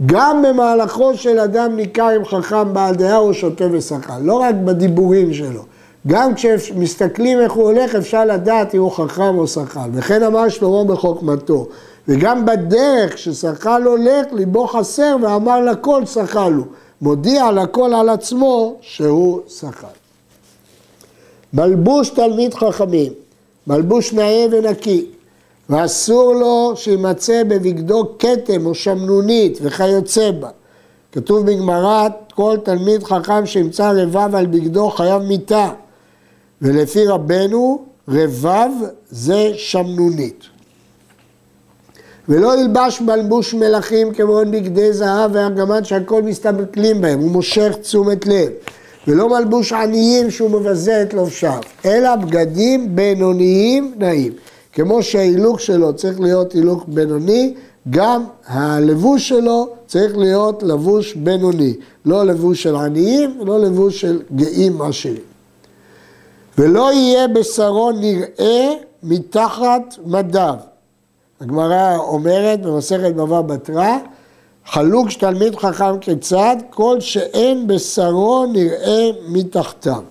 גם 0.05 0.41
במהלכו 0.41 1.17
של 1.17 1.39
אדם 1.39 1.75
ניכר 1.75 2.17
אם 2.17 2.25
חכם 2.25 2.73
בעל 2.73 2.95
דעה 2.95 3.17
או 3.17 3.33
שותה 3.33 3.65
ושכל, 3.71 4.19
לא 4.21 4.33
רק 4.33 4.55
בדיבורים 4.55 5.33
שלו. 5.33 5.61
גם 6.07 6.31
כשמסתכלים 6.35 7.39
איך 7.39 7.51
הוא 7.51 7.63
הולך 7.63 7.95
אפשר 7.95 8.25
לדעת 8.25 8.75
אם 8.75 8.79
הוא 8.79 8.91
חכם 8.91 9.37
או 9.37 9.47
שכל. 9.47 9.89
וכן 9.93 10.23
אמר 10.23 10.49
שלמה 10.49 10.83
בחוכמתו. 10.83 11.67
וגם 12.07 12.45
בדרך 12.45 13.17
ששכל 13.17 13.83
הולך, 13.83 14.25
ליבו 14.31 14.67
חסר 14.67 15.15
ואמר 15.21 15.61
לכל 15.61 16.05
שכל 16.05 16.53
הוא. 16.53 16.65
מודיע 17.01 17.51
לכל 17.51 17.93
על 17.93 18.09
עצמו 18.09 18.75
שהוא 18.81 19.39
שכל. 19.47 19.87
מלבוש 21.53 22.09
תלמיד 22.09 22.53
חכמים, 22.53 23.13
מלבוש 23.67 24.13
נאה 24.13 24.45
ונקי, 24.51 25.05
ואסור 25.69 26.34
לו 26.34 26.74
שימצא 26.75 27.43
בבגדו 27.43 28.17
כתם 28.19 28.65
או 28.65 28.75
שמנונית 28.75 29.60
וכיוצא 29.62 30.31
בה. 30.31 30.50
כתוב 31.12 31.45
בגמרא, 31.45 32.07
כל 32.36 32.57
תלמיד 32.63 33.03
חכם 33.03 33.45
שימצא 33.45 33.91
רבב 33.95 34.36
על 34.36 34.45
בגדו 34.45 34.89
חייב 34.89 35.22
מיתה. 35.22 35.69
ולפי 36.62 37.05
רבנו, 37.07 37.86
רבב 38.10 38.69
זה 39.10 39.51
שמנונית. 39.55 40.43
ולא 42.29 42.60
ילבש 42.60 43.01
מלבוש 43.01 43.53
מלכים 43.53 44.13
כמו 44.13 44.41
בגדי 44.51 44.93
זהב 44.93 45.31
וארגמן 45.34 45.84
שהכל 45.84 46.22
מסתכלים 46.22 47.01
בהם, 47.01 47.19
הוא 47.19 47.31
מושך 47.31 47.75
תשומת 47.81 48.25
לב. 48.25 48.50
ולא 49.07 49.29
מלבוש 49.29 49.74
עניים 49.74 50.31
שהוא 50.31 50.50
מבזה 50.50 51.01
את 51.01 51.13
לובשיו, 51.13 51.60
אלא 51.86 52.15
בגדים 52.15 52.95
בינוניים 52.95 53.93
נעים. 53.98 54.34
כמו 54.75 55.03
שההילוק 55.03 55.60
שלו 55.60 55.94
צריך 55.94 56.20
להיות 56.20 56.53
הילוק 56.53 56.84
בינוני, 56.88 57.53
גם 57.89 58.24
הלבוש 58.48 59.29
שלו 59.29 59.67
צריך 59.88 60.17
להיות 60.17 60.63
לבוש 60.63 61.13
בינוני. 61.13 61.74
לא 62.05 62.25
לבוש 62.25 62.63
של 62.63 62.75
עניים, 62.75 63.38
לא 63.46 63.60
לבוש 63.60 64.01
של 64.01 64.22
גאים 64.36 64.82
עשירים. 64.82 65.22
ולא 66.58 66.94
יהיה 66.94 67.27
בשרו 67.27 67.91
נראה 67.91 68.74
מתחת 69.03 69.96
מדיו. 70.05 70.55
הגמרא 71.41 71.98
אומרת 71.98 72.62
במסכת 72.62 73.13
בבא 73.13 73.41
בתרא, 73.41 73.98
חלוק 74.65 75.10
שתלמיד 75.10 75.55
חכם 75.55 76.00
כיצד, 76.01 76.55
כל 76.70 77.00
שאין 77.00 77.67
בשרו 77.67 78.46
נראה 78.46 79.10
מתחתיו. 79.27 80.01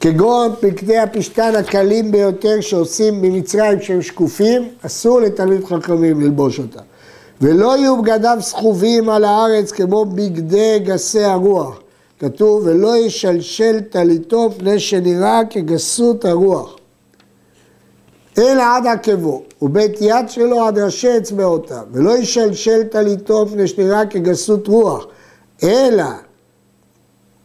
כגון 0.00 0.54
פקדי 0.60 0.98
הפשתן 0.98 1.52
הקלים 1.56 2.10
ביותר 2.12 2.60
שעושים 2.60 3.22
במצרים 3.22 3.80
שהם 3.80 4.02
שקופים, 4.02 4.68
אסור 4.86 5.20
לתלמיד 5.20 5.64
חכמים 5.64 6.20
ללבוש 6.20 6.58
אותם. 6.58 6.80
ולא 7.40 7.78
יהיו 7.78 8.02
בגדיו 8.02 8.38
סחובים 8.40 9.10
על 9.10 9.24
הארץ 9.24 9.72
כמו 9.72 10.04
בגדי 10.04 10.78
גסי 10.78 11.24
הרוח. 11.24 11.80
כתוב, 12.18 12.62
ולא 12.66 12.96
ישלשל 12.96 13.80
טליתו 13.80 14.50
פני 14.58 14.80
שנראה 14.80 15.40
כגסות 15.50 16.24
הרוח. 16.24 16.76
אלא 18.38 18.62
עד 18.76 18.86
עקבו, 18.86 19.42
ובית 19.62 19.96
יד 20.00 20.28
שלו 20.28 20.64
עד 20.64 20.78
ראשי 20.78 21.16
אצבעותיו, 21.16 21.82
ולא 21.92 22.18
ישלשל 22.18 22.82
טליתו 22.84 23.46
פני 23.46 23.66
שנראה 23.66 24.06
כגסות 24.06 24.68
רוח, 24.68 25.06
אלא 25.62 26.04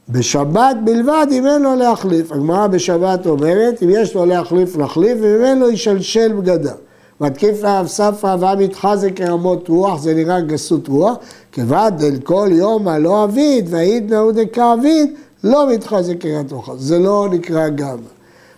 בשבת 0.09 0.75
בלבד 0.83 1.27
אם 1.31 1.47
אין 1.47 1.61
לו 1.61 1.75
להחליף. 1.75 2.31
הגמרא 2.31 2.67
בשבת 2.67 3.25
אומרת, 3.25 3.83
אם 3.83 3.89
יש 3.89 4.15
לו 4.15 4.25
להחליף, 4.25 4.75
להחליף, 4.75 5.17
ואם 5.21 5.45
אין 5.45 5.59
לו 5.59 5.69
ישלשל 5.69 6.33
בגדיו. 6.33 6.75
מתקיף 7.21 7.63
לאב 7.63 7.87
ספרא 7.87 8.35
והמתחזק 8.39 9.15
כרמות 9.15 9.69
רוח, 9.69 10.01
זה 10.01 10.13
נראה 10.13 10.41
גסות 10.41 10.87
רוח, 10.87 11.15
כבד 11.51 11.91
אל 12.03 12.17
כל 12.23 12.49
יום 12.51 12.87
הלא 12.87 13.23
אביד, 13.23 13.67
והעיד 13.69 14.13
נאו 14.13 14.31
דכאביד, 14.31 15.13
לא 15.43 15.69
מתחזק 15.73 16.13
כרמות 16.19 16.51
רוח. 16.51 16.69
זה 16.77 16.99
לא 16.99 17.27
נקרא 17.31 17.69
גמא. 17.69 18.13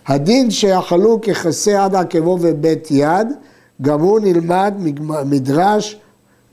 הדין 0.06 0.50
שיכלו 0.50 1.20
ככסה 1.20 1.84
עד 1.84 1.94
עקבו 1.94 2.38
ובית 2.40 2.88
יד, 2.90 3.28
גם 3.82 4.00
הוא 4.00 4.20
נלמד 4.20 4.74
מדרש 5.24 6.00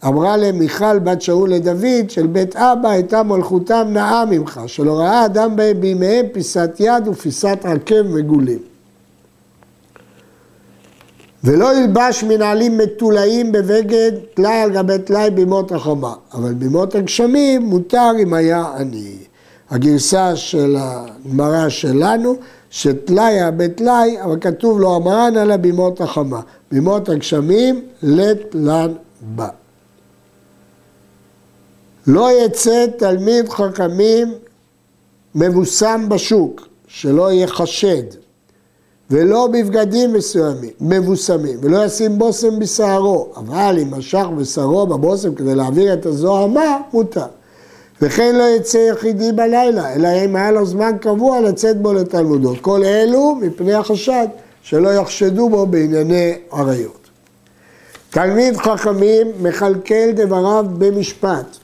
אמרה 0.08 0.38
למיכל 0.38 1.00
בת 1.00 1.22
שאול 1.22 1.54
לדוד, 1.54 2.10
של 2.10 2.28
בית 2.28 2.56
אבא 2.56 2.90
הייתה 2.90 3.24
מלכותם 3.24 3.88
נאה 3.92 4.26
ממך, 4.26 4.62
שלא 4.68 5.00
ראה 5.00 5.26
אדם 5.26 5.56
בהם 5.56 5.82
בימיהם 5.82 6.26
פיסת 6.32 6.72
יד 6.80 7.08
ופיסת 7.08 7.58
עקב 7.64 8.02
מגולים. 8.02 8.60
ולא 11.44 11.76
ילבש 11.78 12.24
מנהלים 12.24 12.78
מטולאים 12.78 13.52
בבגד 13.52 14.12
טלאי 14.34 14.62
על 14.62 14.72
גבי 14.72 15.00
טלאי 15.00 15.30
בימות 15.30 15.72
החומה, 15.72 16.14
אבל 16.34 16.54
בימות 16.54 16.96
הגשמים 16.96 17.62
מותר 17.62 18.12
אם 18.24 18.34
היה 18.34 18.66
עני. 18.78 19.18
הגרסה 19.70 20.36
של 20.36 20.76
הגמרא 20.80 21.70
שלנו, 21.70 22.36
שטלאי 22.70 23.34
היה 23.34 23.52
בטלאי, 23.52 24.22
אבל 24.22 24.38
כתוב 24.42 24.80
לו 24.80 24.96
המרן 24.96 25.38
על 25.38 25.52
הבימות 25.52 26.02
החמה. 26.02 26.42
בימות 26.72 27.10
הגשמים 27.10 27.82
לטלן 28.04 28.92
בא. 29.22 29.63
לא 32.08 32.46
יצא 32.46 32.86
תלמיד 32.98 33.50
חכמים 33.50 34.34
מבוסם 35.36 36.10
בשוק, 36.10 36.68
שלא 36.88 37.32
יהיה 37.32 37.48
חשד, 37.48 38.04
ולא 39.12 39.48
בבגדים 39.48 40.14
מסוימים, 40.14 40.72
מבוסמים, 40.82 41.60
ולא 41.62 41.86
ישים 41.86 42.20
בושם 42.20 42.60
בשערו, 42.60 43.34
אבל 43.36 43.78
אם 43.82 43.94
משך 43.94 44.26
בשערו 44.38 44.88
בבושם 44.88 45.36
כדי 45.36 45.56
להעביר 45.56 45.94
את 45.94 46.06
הזוהמה, 46.06 46.78
מותר. 46.94 47.26
וכן 48.02 48.36
לא 48.36 48.44
יצא 48.44 48.78
יחידי 48.78 49.32
בלילה, 49.32 49.94
אלא 49.94 50.08
אם 50.26 50.36
היה 50.36 50.52
לו 50.52 50.66
זמן 50.66 50.92
קבוע 51.02 51.42
לצאת 51.42 51.82
בו 51.82 51.94
לתלמודו. 51.94 52.54
כל 52.62 52.84
אלו 52.84 53.36
מפני 53.36 53.74
החשד, 53.74 54.28
שלא 54.62 54.90
יחשדו 54.90 55.50
בו 55.50 55.66
בענייני 55.66 56.34
עריות. 56.52 57.10
תלמיד 58.10 58.58
חכמים 58.58 59.28
מכלכל 59.42 60.12
דבריו 60.16 60.66
במשפט. 60.78 61.63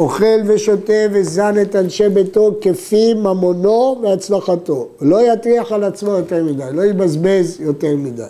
אוכל 0.00 0.40
ושותה 0.46 0.92
וזן 1.12 1.54
את 1.62 1.76
אנשי 1.76 2.08
ביתו 2.08 2.50
כפי 2.60 3.14
ממונו 3.14 4.00
והצלחתו. 4.02 4.88
לא 5.00 5.32
יטריח 5.32 5.72
על 5.72 5.84
עצמו 5.84 6.10
יותר 6.10 6.44
מדי, 6.44 6.64
לא 6.72 6.82
יבזבז 6.82 7.60
יותר 7.60 7.96
מדי. 7.96 8.22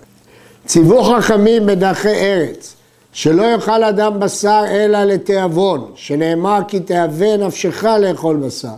ציוו 0.67 1.03
חכמים 1.03 1.67
בדרכי 1.67 2.09
ארץ, 2.09 2.77
שלא 3.13 3.43
יאכל 3.43 3.85
אדם 3.85 4.21
בשר 4.21 4.65
אלא 4.71 5.05
לתיאבון, 5.05 5.91
שנאמר 5.95 6.59
כי 6.69 6.81
תאווה 6.81 7.37
נפשך 7.37 7.85
לאכול 7.85 8.37
בשר. 8.37 8.69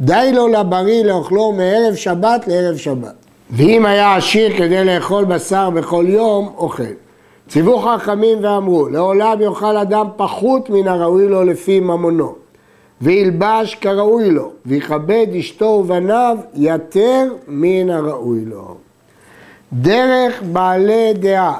די 0.00 0.30
לו 0.34 0.48
לבריא 0.48 1.04
לאכלו 1.04 1.52
מערב 1.52 1.94
שבת 1.94 2.48
לערב 2.48 2.76
שבת. 2.76 3.14
ואם 3.50 3.86
היה 3.86 4.16
עשיר 4.16 4.56
כדי 4.58 4.84
לאכול 4.84 5.24
בשר 5.24 5.70
בכל 5.70 6.04
יום, 6.08 6.52
אוכל. 6.56 6.82
ציוו 7.48 7.78
חכמים 7.78 8.38
ואמרו, 8.42 8.88
לעולם 8.88 9.40
יאכל 9.40 9.76
אדם 9.76 10.06
פחות 10.16 10.70
מן 10.70 10.88
הראוי 10.88 11.28
לו 11.28 11.44
לפי 11.44 11.80
ממונו, 11.80 12.34
וילבש 13.00 13.74
כראוי 13.74 14.30
לו, 14.30 14.50
ויכבד 14.66 15.26
אשתו 15.38 15.64
ובניו 15.64 16.36
יותר 16.54 17.22
מן 17.48 17.90
הראוי 17.90 18.44
לו. 18.44 18.76
דרך 19.72 20.42
בעלי 20.52 21.14
דעה, 21.14 21.56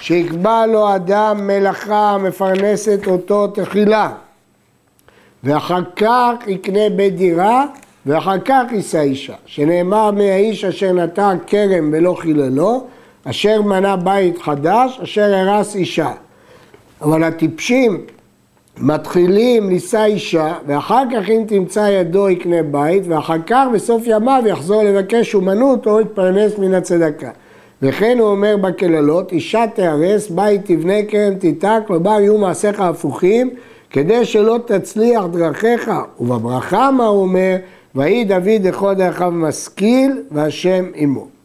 שיקבע 0.00 0.66
לו 0.66 0.94
אדם 0.94 1.46
מלאכה 1.46 2.10
המפרנסת 2.10 3.00
אותו 3.06 3.46
תחילה, 3.46 4.12
ואחר 5.44 5.80
כך 5.96 6.34
יקנה 6.46 6.90
בית 6.96 7.16
דירה, 7.16 7.64
ואחר 8.06 8.38
כך 8.44 8.64
יישא 8.72 9.00
אישה, 9.00 9.34
שנאמר 9.46 10.10
מהאיש 10.10 10.64
אשר 10.64 10.92
נטע 10.92 11.32
כרם 11.46 11.90
ולא 11.92 12.14
חיללו, 12.14 12.86
אשר 13.30 13.62
מנה 13.62 13.96
בית 13.96 14.38
חדש, 14.38 15.00
אשר 15.02 15.34
הרס 15.34 15.76
אישה. 15.76 16.12
אבל 17.02 17.24
הטיפשים 17.24 18.00
מתחילים 18.80 19.68
לישא 19.68 20.04
אישה, 20.04 20.54
ואחר 20.66 21.02
כך 21.12 21.30
אם 21.30 21.44
תמצא 21.48 21.80
ידו 21.80 22.28
יקנה 22.28 22.62
בית, 22.62 23.02
ואחר 23.08 23.36
כך 23.46 23.64
בסוף 23.74 24.02
ימיו 24.06 24.42
יחזור 24.46 24.82
לבקש 24.82 25.34
אומנות 25.34 25.86
או 25.86 26.00
יתפרנס 26.00 26.58
מן 26.58 26.74
הצדקה. 26.74 27.30
וכן 27.82 28.16
הוא 28.20 28.28
אומר 28.28 28.56
בקללות, 28.56 29.32
אישה 29.32 29.64
תיהרס, 29.74 30.30
בית 30.30 30.60
תבנה, 30.64 31.02
קרן 31.02 31.34
תיטע, 31.34 31.78
כלומר 31.86 32.20
יהיו 32.20 32.38
מעשיך 32.38 32.80
הפוכים, 32.80 33.50
כדי 33.90 34.24
שלא 34.24 34.58
תצליח 34.66 35.24
דרכיך. 35.32 35.90
ובברכה 36.20 36.90
מה 36.90 37.06
הוא 37.06 37.22
אומר? 37.22 37.56
ויהי 37.94 38.24
דוד 38.24 38.62
לכל 38.64 38.94
דרכיו 38.94 39.30
משכיל, 39.30 40.22
והשם 40.30 40.84
עמו. 40.94 41.37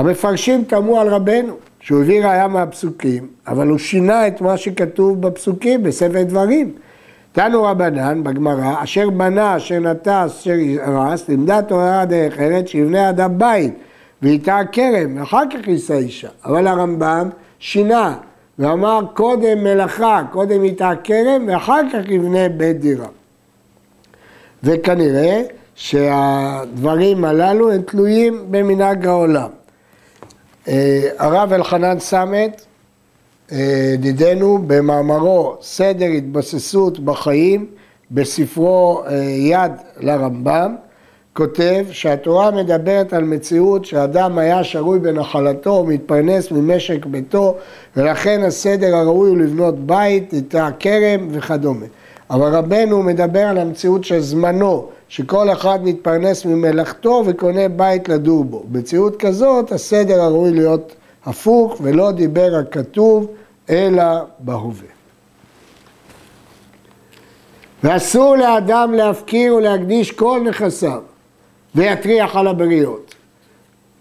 המפרשים 0.00 0.64
תמו 0.64 1.00
על 1.00 1.08
רבנו, 1.08 1.52
שהוא 1.80 2.00
הביא 2.00 2.24
ראיה 2.24 2.48
מהפסוקים, 2.48 3.26
אבל 3.46 3.68
הוא 3.68 3.78
שינה 3.78 4.26
את 4.26 4.40
מה 4.40 4.56
שכתוב 4.56 5.20
בפסוקים 5.20 5.82
בספר 5.82 6.22
דברים. 6.22 6.72
תנו 7.32 7.62
רבנן 7.62 8.22
בגמרא, 8.22 8.82
אשר 8.82 9.10
בנה, 9.10 9.56
אשר 9.56 9.78
נטע, 9.78 10.26
אשר 10.26 10.54
הרס, 10.82 11.28
לימדה 11.28 11.62
תורה 11.62 12.04
דרך 12.04 12.38
ארץ, 12.38 12.66
שיבנה 12.66 13.10
אדם 13.10 13.38
בית, 13.38 13.74
ואיתה 14.22 14.60
כרם, 14.72 15.16
ואחר 15.20 15.42
כך 15.50 15.68
יישא 15.68 15.94
אישה. 15.94 16.28
אבל 16.44 16.66
הרמב"ם 16.66 17.28
שינה, 17.58 18.16
ואמר 18.58 19.00
קודם 19.14 19.64
מלאכה, 19.64 20.22
קודם 20.30 20.62
איתה 20.62 20.90
כרם, 21.04 21.44
ואחר 21.48 21.80
כך 21.92 22.10
יבנה 22.10 22.48
בית 22.48 22.80
דירה. 22.80 23.08
וכנראה 24.62 25.42
שהדברים 25.74 27.24
הללו 27.24 27.72
הם 27.72 27.82
תלויים 27.82 28.44
במנהג 28.50 29.06
העולם. 29.06 29.48
אה, 30.70 31.08
הרב 31.18 31.52
אלחנן 31.52 31.98
סמט, 31.98 32.62
אה, 33.52 33.58
ידידנו, 33.94 34.58
במאמרו 34.66 35.56
סדר 35.62 36.06
התבססות 36.06 37.00
בחיים, 37.00 37.66
בספרו 38.10 39.02
אה, 39.06 39.14
יד 39.22 39.72
לרמב"ם, 40.00 40.74
כותב 41.32 41.86
שהתורה 41.90 42.50
מדברת 42.50 43.12
על 43.12 43.24
מציאות 43.24 43.84
שאדם 43.84 44.38
היה 44.38 44.64
שרוי 44.64 44.98
בנחלתו 44.98 45.70
ומתפרנס 45.70 46.50
ממשק 46.50 47.06
ביתו 47.06 47.56
ולכן 47.96 48.42
הסדר 48.42 48.96
הראוי 48.96 49.30
הוא 49.30 49.38
לבנות 49.38 49.86
בית, 49.86 50.32
איתה 50.32 50.68
כרם 50.78 51.28
וכדומה. 51.30 51.86
אבל 52.30 52.54
רבנו 52.54 53.02
מדבר 53.02 53.40
על 53.40 53.58
המציאות 53.58 54.04
של 54.04 54.20
זמנו, 54.20 54.88
שכל 55.10 55.52
אחד 55.52 55.84
מתפרנס 55.84 56.44
ממלאכתו 56.44 57.22
וקונה 57.26 57.68
בית 57.68 58.08
לדור 58.08 58.44
בו. 58.44 58.64
במציאות 58.68 59.16
כזאת 59.16 59.72
הסדר 59.72 60.22
הראוי 60.22 60.52
להיות 60.52 60.94
הפוך 61.24 61.76
ולא 61.82 62.10
דיבר 62.10 62.54
הכתוב 62.60 63.26
אלא 63.70 64.04
בהווה. 64.38 64.88
ואסור 67.84 68.36
לאדם 68.36 68.92
להפקיר 68.92 69.54
ולהקדיש 69.54 70.10
כל 70.10 70.40
נכסיו 70.48 71.02
ויטריח 71.74 72.36
על 72.36 72.46
הבריות. 72.46 73.14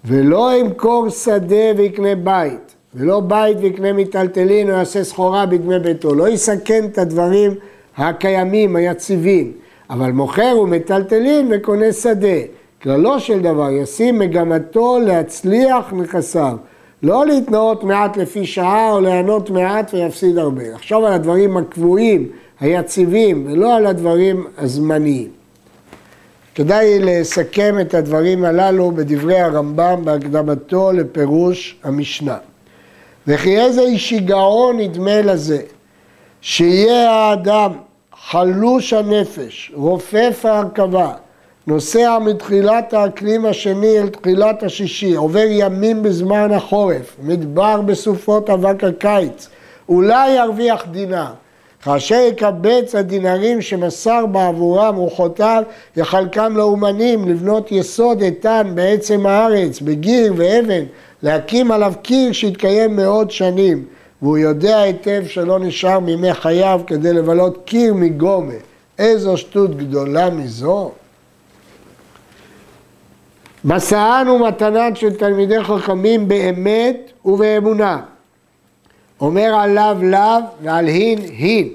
ולא 0.05 0.55
ימכור 0.55 1.09
שדה 1.09 1.77
ויקנה 1.77 2.15
בית, 2.15 2.75
ולא 2.95 3.19
בית 3.19 3.57
ויקנה 3.61 3.93
מיטלטלין 3.93 4.69
או 4.69 4.73
יעשה 4.73 5.03
סחורה 5.03 5.45
בדמי 5.45 5.79
ביתו. 5.79 6.15
לא 6.15 6.29
יסכן 6.29 6.85
את 6.85 6.97
הדברים 6.97 7.51
הקיימים, 7.97 8.75
היציבים, 8.75 9.53
אבל 9.89 10.11
מוכר 10.11 10.57
ומיטלטלין 10.61 11.51
וקונה 11.51 11.93
שדה. 11.93 12.37
כללו 12.81 13.19
של 13.19 13.39
דבר, 13.39 13.69
ישים 13.71 14.19
מגמתו 14.19 14.99
להצליח 14.99 15.93
נכסיו. 15.93 16.57
לא 17.03 17.25
להתנאות 17.25 17.83
מעט 17.83 18.17
לפי 18.17 18.45
שעה 18.45 18.91
או 18.91 19.01
ליהנות 19.01 19.49
מעט 19.49 19.93
ויפסיד 19.93 20.37
הרבה. 20.37 20.63
לחשוב 20.73 21.03
על 21.03 21.13
הדברים 21.13 21.57
הקבועים, 21.57 22.27
היציבים, 22.59 23.47
ולא 23.49 23.75
על 23.75 23.85
הדברים 23.85 24.47
הזמניים. 24.57 25.27
כדאי 26.55 26.99
לסכם 26.99 27.75
את 27.81 27.93
הדברים 27.93 28.45
הללו 28.45 28.91
בדברי 28.91 29.39
הרמב"ם 29.39 30.01
בהקדמתו 30.03 30.91
לפירוש 30.91 31.79
המשנה. 31.83 32.37
וכי 33.27 33.59
איזה 33.59 33.97
שיגעון 33.97 34.77
נדמה 34.77 35.21
לזה, 35.21 35.61
שיהיה 36.41 37.11
האדם 37.11 37.71
חלוש 38.27 38.93
הנפש, 38.93 39.71
רופף 39.75 40.41
ההרכבה, 40.43 41.13
נוסע 41.67 42.17
מתחילת 42.19 42.93
האקלים 42.93 43.45
השני 43.45 43.99
אל 43.99 44.09
תחילת 44.09 44.63
השישי, 44.63 45.15
עובר 45.15 45.45
ימים 45.49 46.03
בזמן 46.03 46.51
החורף, 46.51 47.15
מדבר 47.23 47.81
בסופות 47.81 48.49
אבק 48.49 48.83
הקיץ, 48.83 49.49
אולי 49.89 50.29
ירוויח 50.29 50.85
דינר. 50.91 51.31
כאשר 51.83 52.15
יקבץ 52.15 52.95
הדינרים 52.95 53.61
שמסר 53.61 54.25
בעבורם 54.25 54.95
רוחותיו, 54.95 55.63
יחלקם 55.95 56.57
לאומנים 56.57 57.29
לבנות 57.29 57.71
יסוד 57.71 58.21
איתן 58.21 58.71
בעצם 58.75 59.25
הארץ, 59.25 59.79
בגיר 59.81 60.33
ואבן, 60.37 60.83
להקים 61.23 61.71
עליו 61.71 61.93
קיר 62.01 62.31
שיתקיים 62.31 62.95
מאות 62.95 63.31
שנים. 63.31 63.85
והוא 64.21 64.37
יודע 64.37 64.79
היטב 64.79 65.23
שלא 65.27 65.59
נשאר 65.59 65.99
מימי 65.99 66.33
חייו 66.33 66.81
כדי 66.87 67.13
לבלות 67.13 67.57
קיר 67.65 67.93
מגומה. 67.93 68.53
איזו 68.99 69.37
שטות 69.37 69.77
גדולה 69.77 70.29
מזו. 70.29 70.91
מסען 73.65 74.27
ומתנן 74.27 74.95
של 74.95 75.15
תלמידי 75.15 75.63
חכמים 75.63 76.27
באמת 76.27 77.11
ובאמונה. 77.25 78.01
אומר 79.21 79.55
עליו 79.55 79.97
לאו 80.01 80.41
ועל 80.63 80.85
הין 80.85 81.19
הין. 81.19 81.69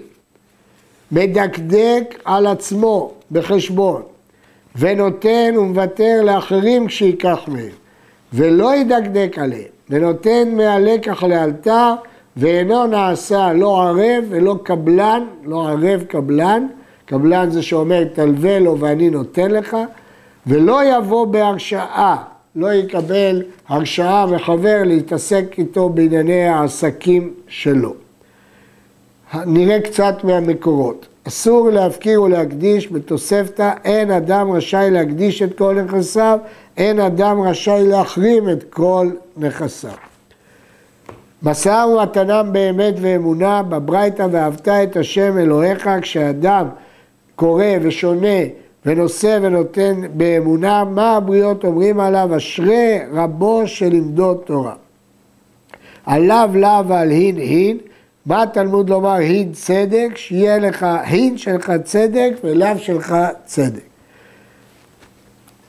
מדקדק 1.12 2.14
על 2.24 2.46
עצמו 2.46 3.12
בחשבון 3.32 4.02
ונותן 4.76 5.54
ומוותר 5.56 6.22
לאחרים 6.22 6.88
שייקח 6.88 7.38
מהם 7.48 7.72
ולא 8.32 8.74
ידקדק 8.76 9.38
עליהם 9.38 9.68
ונותן 9.90 10.54
מהלקח 10.56 11.22
לאלתר 11.22 11.94
ואינו 12.36 12.86
נעשה 12.86 13.52
לא 13.52 13.82
ערב 13.82 14.24
ולא 14.28 14.56
קבלן, 14.62 15.24
לא 15.44 15.68
ערב 15.68 16.04
קבלן, 16.08 16.66
קבלן 17.06 17.50
זה 17.50 17.62
שאומר 17.62 18.04
תלווה 18.04 18.58
לו 18.58 18.80
ואני 18.80 19.10
נותן 19.10 19.50
לך, 19.50 19.76
ולא 20.46 20.80
יבוא 20.84 21.26
בהרשאה, 21.26 22.16
לא 22.56 22.72
יקבל 22.72 23.42
הרשאה 23.68 24.26
וחבר 24.30 24.82
להתעסק 24.84 25.54
איתו 25.58 25.88
בענייני 25.88 26.44
העסקים 26.44 27.34
שלו. 27.48 27.94
נראה 29.46 29.80
קצת 29.80 30.24
מהמקורות. 30.24 31.06
אסור 31.28 31.70
להפקיר 31.70 32.22
ולהקדיש 32.22 32.92
בתוספתא, 32.92 33.72
אין 33.84 34.10
אדם 34.10 34.52
רשאי 34.52 34.90
להקדיש 34.90 35.42
את 35.42 35.58
כל 35.58 35.74
נכסיו, 35.82 36.38
אין 36.76 37.00
אדם 37.00 37.40
רשאי 37.40 37.88
להחרים 37.88 38.48
את 38.48 38.64
כל 38.70 39.10
נכסיו. 39.36 40.13
מסר 41.44 41.88
ומתנם 41.98 42.48
באמת 42.52 42.94
ואמונה 43.00 43.62
בברייתא 43.62 44.26
ואהבת 44.30 44.68
את 44.68 44.96
השם 44.96 45.38
אלוהיך 45.38 45.90
כשאדם 46.02 46.68
קורא 47.36 47.64
ושונה 47.82 48.38
ונושא 48.86 49.38
ונותן 49.42 50.00
באמונה, 50.14 50.84
מה 50.84 51.16
הבריות 51.16 51.64
אומרים 51.64 52.00
עליו? 52.00 52.36
אשרי 52.36 52.98
רבו 53.12 53.62
שלימדו 53.66 54.34
תורה. 54.34 54.74
עליו 56.06 56.50
לאו 56.54 56.88
ועל 56.88 57.10
הין 57.10 57.36
הין, 57.36 57.78
מה 58.26 58.42
התלמוד 58.42 58.90
לומר 58.90 59.12
הין 59.12 59.52
צדק? 59.52 60.08
שיהיה 60.16 60.58
לך 60.58 60.86
הין 61.02 61.38
שלך 61.38 61.72
צדק 61.84 62.32
ולאו 62.44 62.78
שלך 62.78 63.14
צדק. 63.44 63.82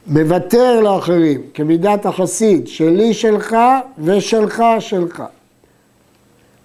מוותר 0.07 0.81
לאחרים 0.81 1.41
כמידת 1.53 2.05
החסיד, 2.05 2.67
שלי 2.67 3.13
שלך 3.13 3.55
ושלך 3.99 4.63
שלך. 4.79 5.23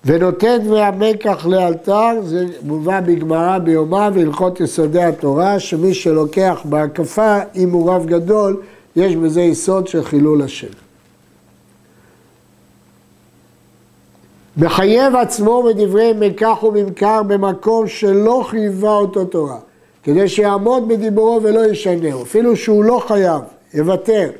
ונותן 0.04 0.58
דמי 0.64 0.80
המקח 0.80 1.46
לאלתר, 1.46 2.12
זה 2.22 2.46
מובא 2.62 3.00
בגמרא 3.00 3.58
ביומה 3.58 4.08
והלכות 4.14 4.60
יסודי 4.60 5.02
התורה, 5.02 5.60
שמי 5.60 5.94
שלוקח 5.94 6.60
בהקפה, 6.64 7.38
אם 7.56 7.70
הוא 7.70 7.90
רב 7.90 8.06
גדול, 8.06 8.62
יש 8.96 9.16
בזה 9.16 9.40
יסוד 9.40 9.88
של 9.88 10.04
חילול 10.04 10.42
השם. 10.42 10.66
מחייב 14.56 15.16
עצמו 15.16 15.62
בדברי 15.62 16.12
מקח 16.18 16.62
וממכר 16.62 17.22
במקום 17.22 17.88
שלא 17.88 18.44
חייבה 18.46 18.92
אותו 18.92 19.24
תורה, 19.24 19.58
כדי 20.02 20.28
שיעמוד 20.28 20.88
בדיבורו 20.88 21.40
ולא 21.42 21.70
ישנהו, 21.70 22.22
אפילו 22.22 22.56
שהוא 22.56 22.84
לא 22.84 23.02
חייב, 23.08 23.40
יוותר. 23.74 24.30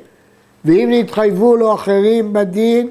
ואם 0.65 0.89
נתחייבו 0.91 1.55
לו 1.55 1.73
אחרים 1.73 2.33
בדין, 2.33 2.89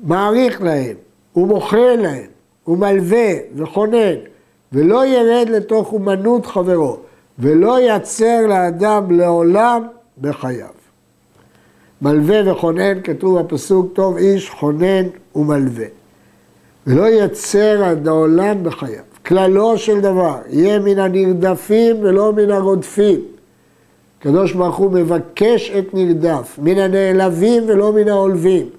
מעריך 0.00 0.62
להם. 0.62 1.07
הוא 1.38 1.48
מוכר 1.48 1.96
להם, 1.96 2.26
הוא 2.64 2.78
מלווה 2.78 3.32
וחונן, 3.56 4.14
ולא 4.72 5.06
ירד 5.06 5.48
לתוך 5.48 5.92
אומנות 5.92 6.46
חברו, 6.46 6.96
ולא 7.38 7.80
יצר 7.80 8.46
לאדם 8.48 9.10
לעולם 9.10 9.82
בחייו. 10.20 10.74
מלווה 12.02 12.52
וחונן, 12.52 13.02
כתוב 13.04 13.38
בפסוק, 13.38 13.92
טוב 13.92 14.16
איש 14.16 14.50
חונן 14.50 15.06
ומלווה. 15.34 15.86
ולא 16.86 17.08
יצר 17.08 17.84
עד 17.84 18.08
העולם 18.08 18.64
בחייו. 18.64 19.02
כללו 19.26 19.78
של 19.78 20.00
דבר, 20.00 20.36
יהיה 20.48 20.78
מן 20.78 20.98
הנרדפים 20.98 21.96
ולא 22.00 22.32
מן 22.32 22.50
הרודפים. 22.50 23.20
הקדוש 24.20 24.52
ברוך 24.52 24.76
הוא 24.76 24.92
מבקש 24.92 25.70
את 25.70 25.94
נרדף, 25.94 26.58
מן 26.62 26.78
הנעלבים 26.78 27.62
ולא 27.66 27.92
מן 27.92 28.08
העולבים. 28.08 28.77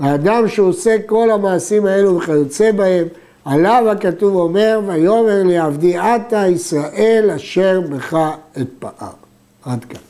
האדם 0.00 0.48
שעושה 0.48 0.96
כל 1.06 1.30
המעשים 1.30 1.86
האלו 1.86 2.16
וכיוצא 2.16 2.72
בהם, 2.72 3.06
עליו 3.44 3.84
הכתוב 3.92 4.34
אומר, 4.34 4.80
ויאמר 4.86 5.42
לי 5.42 5.58
עבדי 5.58 5.98
עתה 5.98 6.46
ישראל 6.46 7.30
אשר 7.36 7.80
בך 7.90 8.18
אתפאר. 8.60 9.10
עד 9.64 9.84
כאן. 9.84 10.09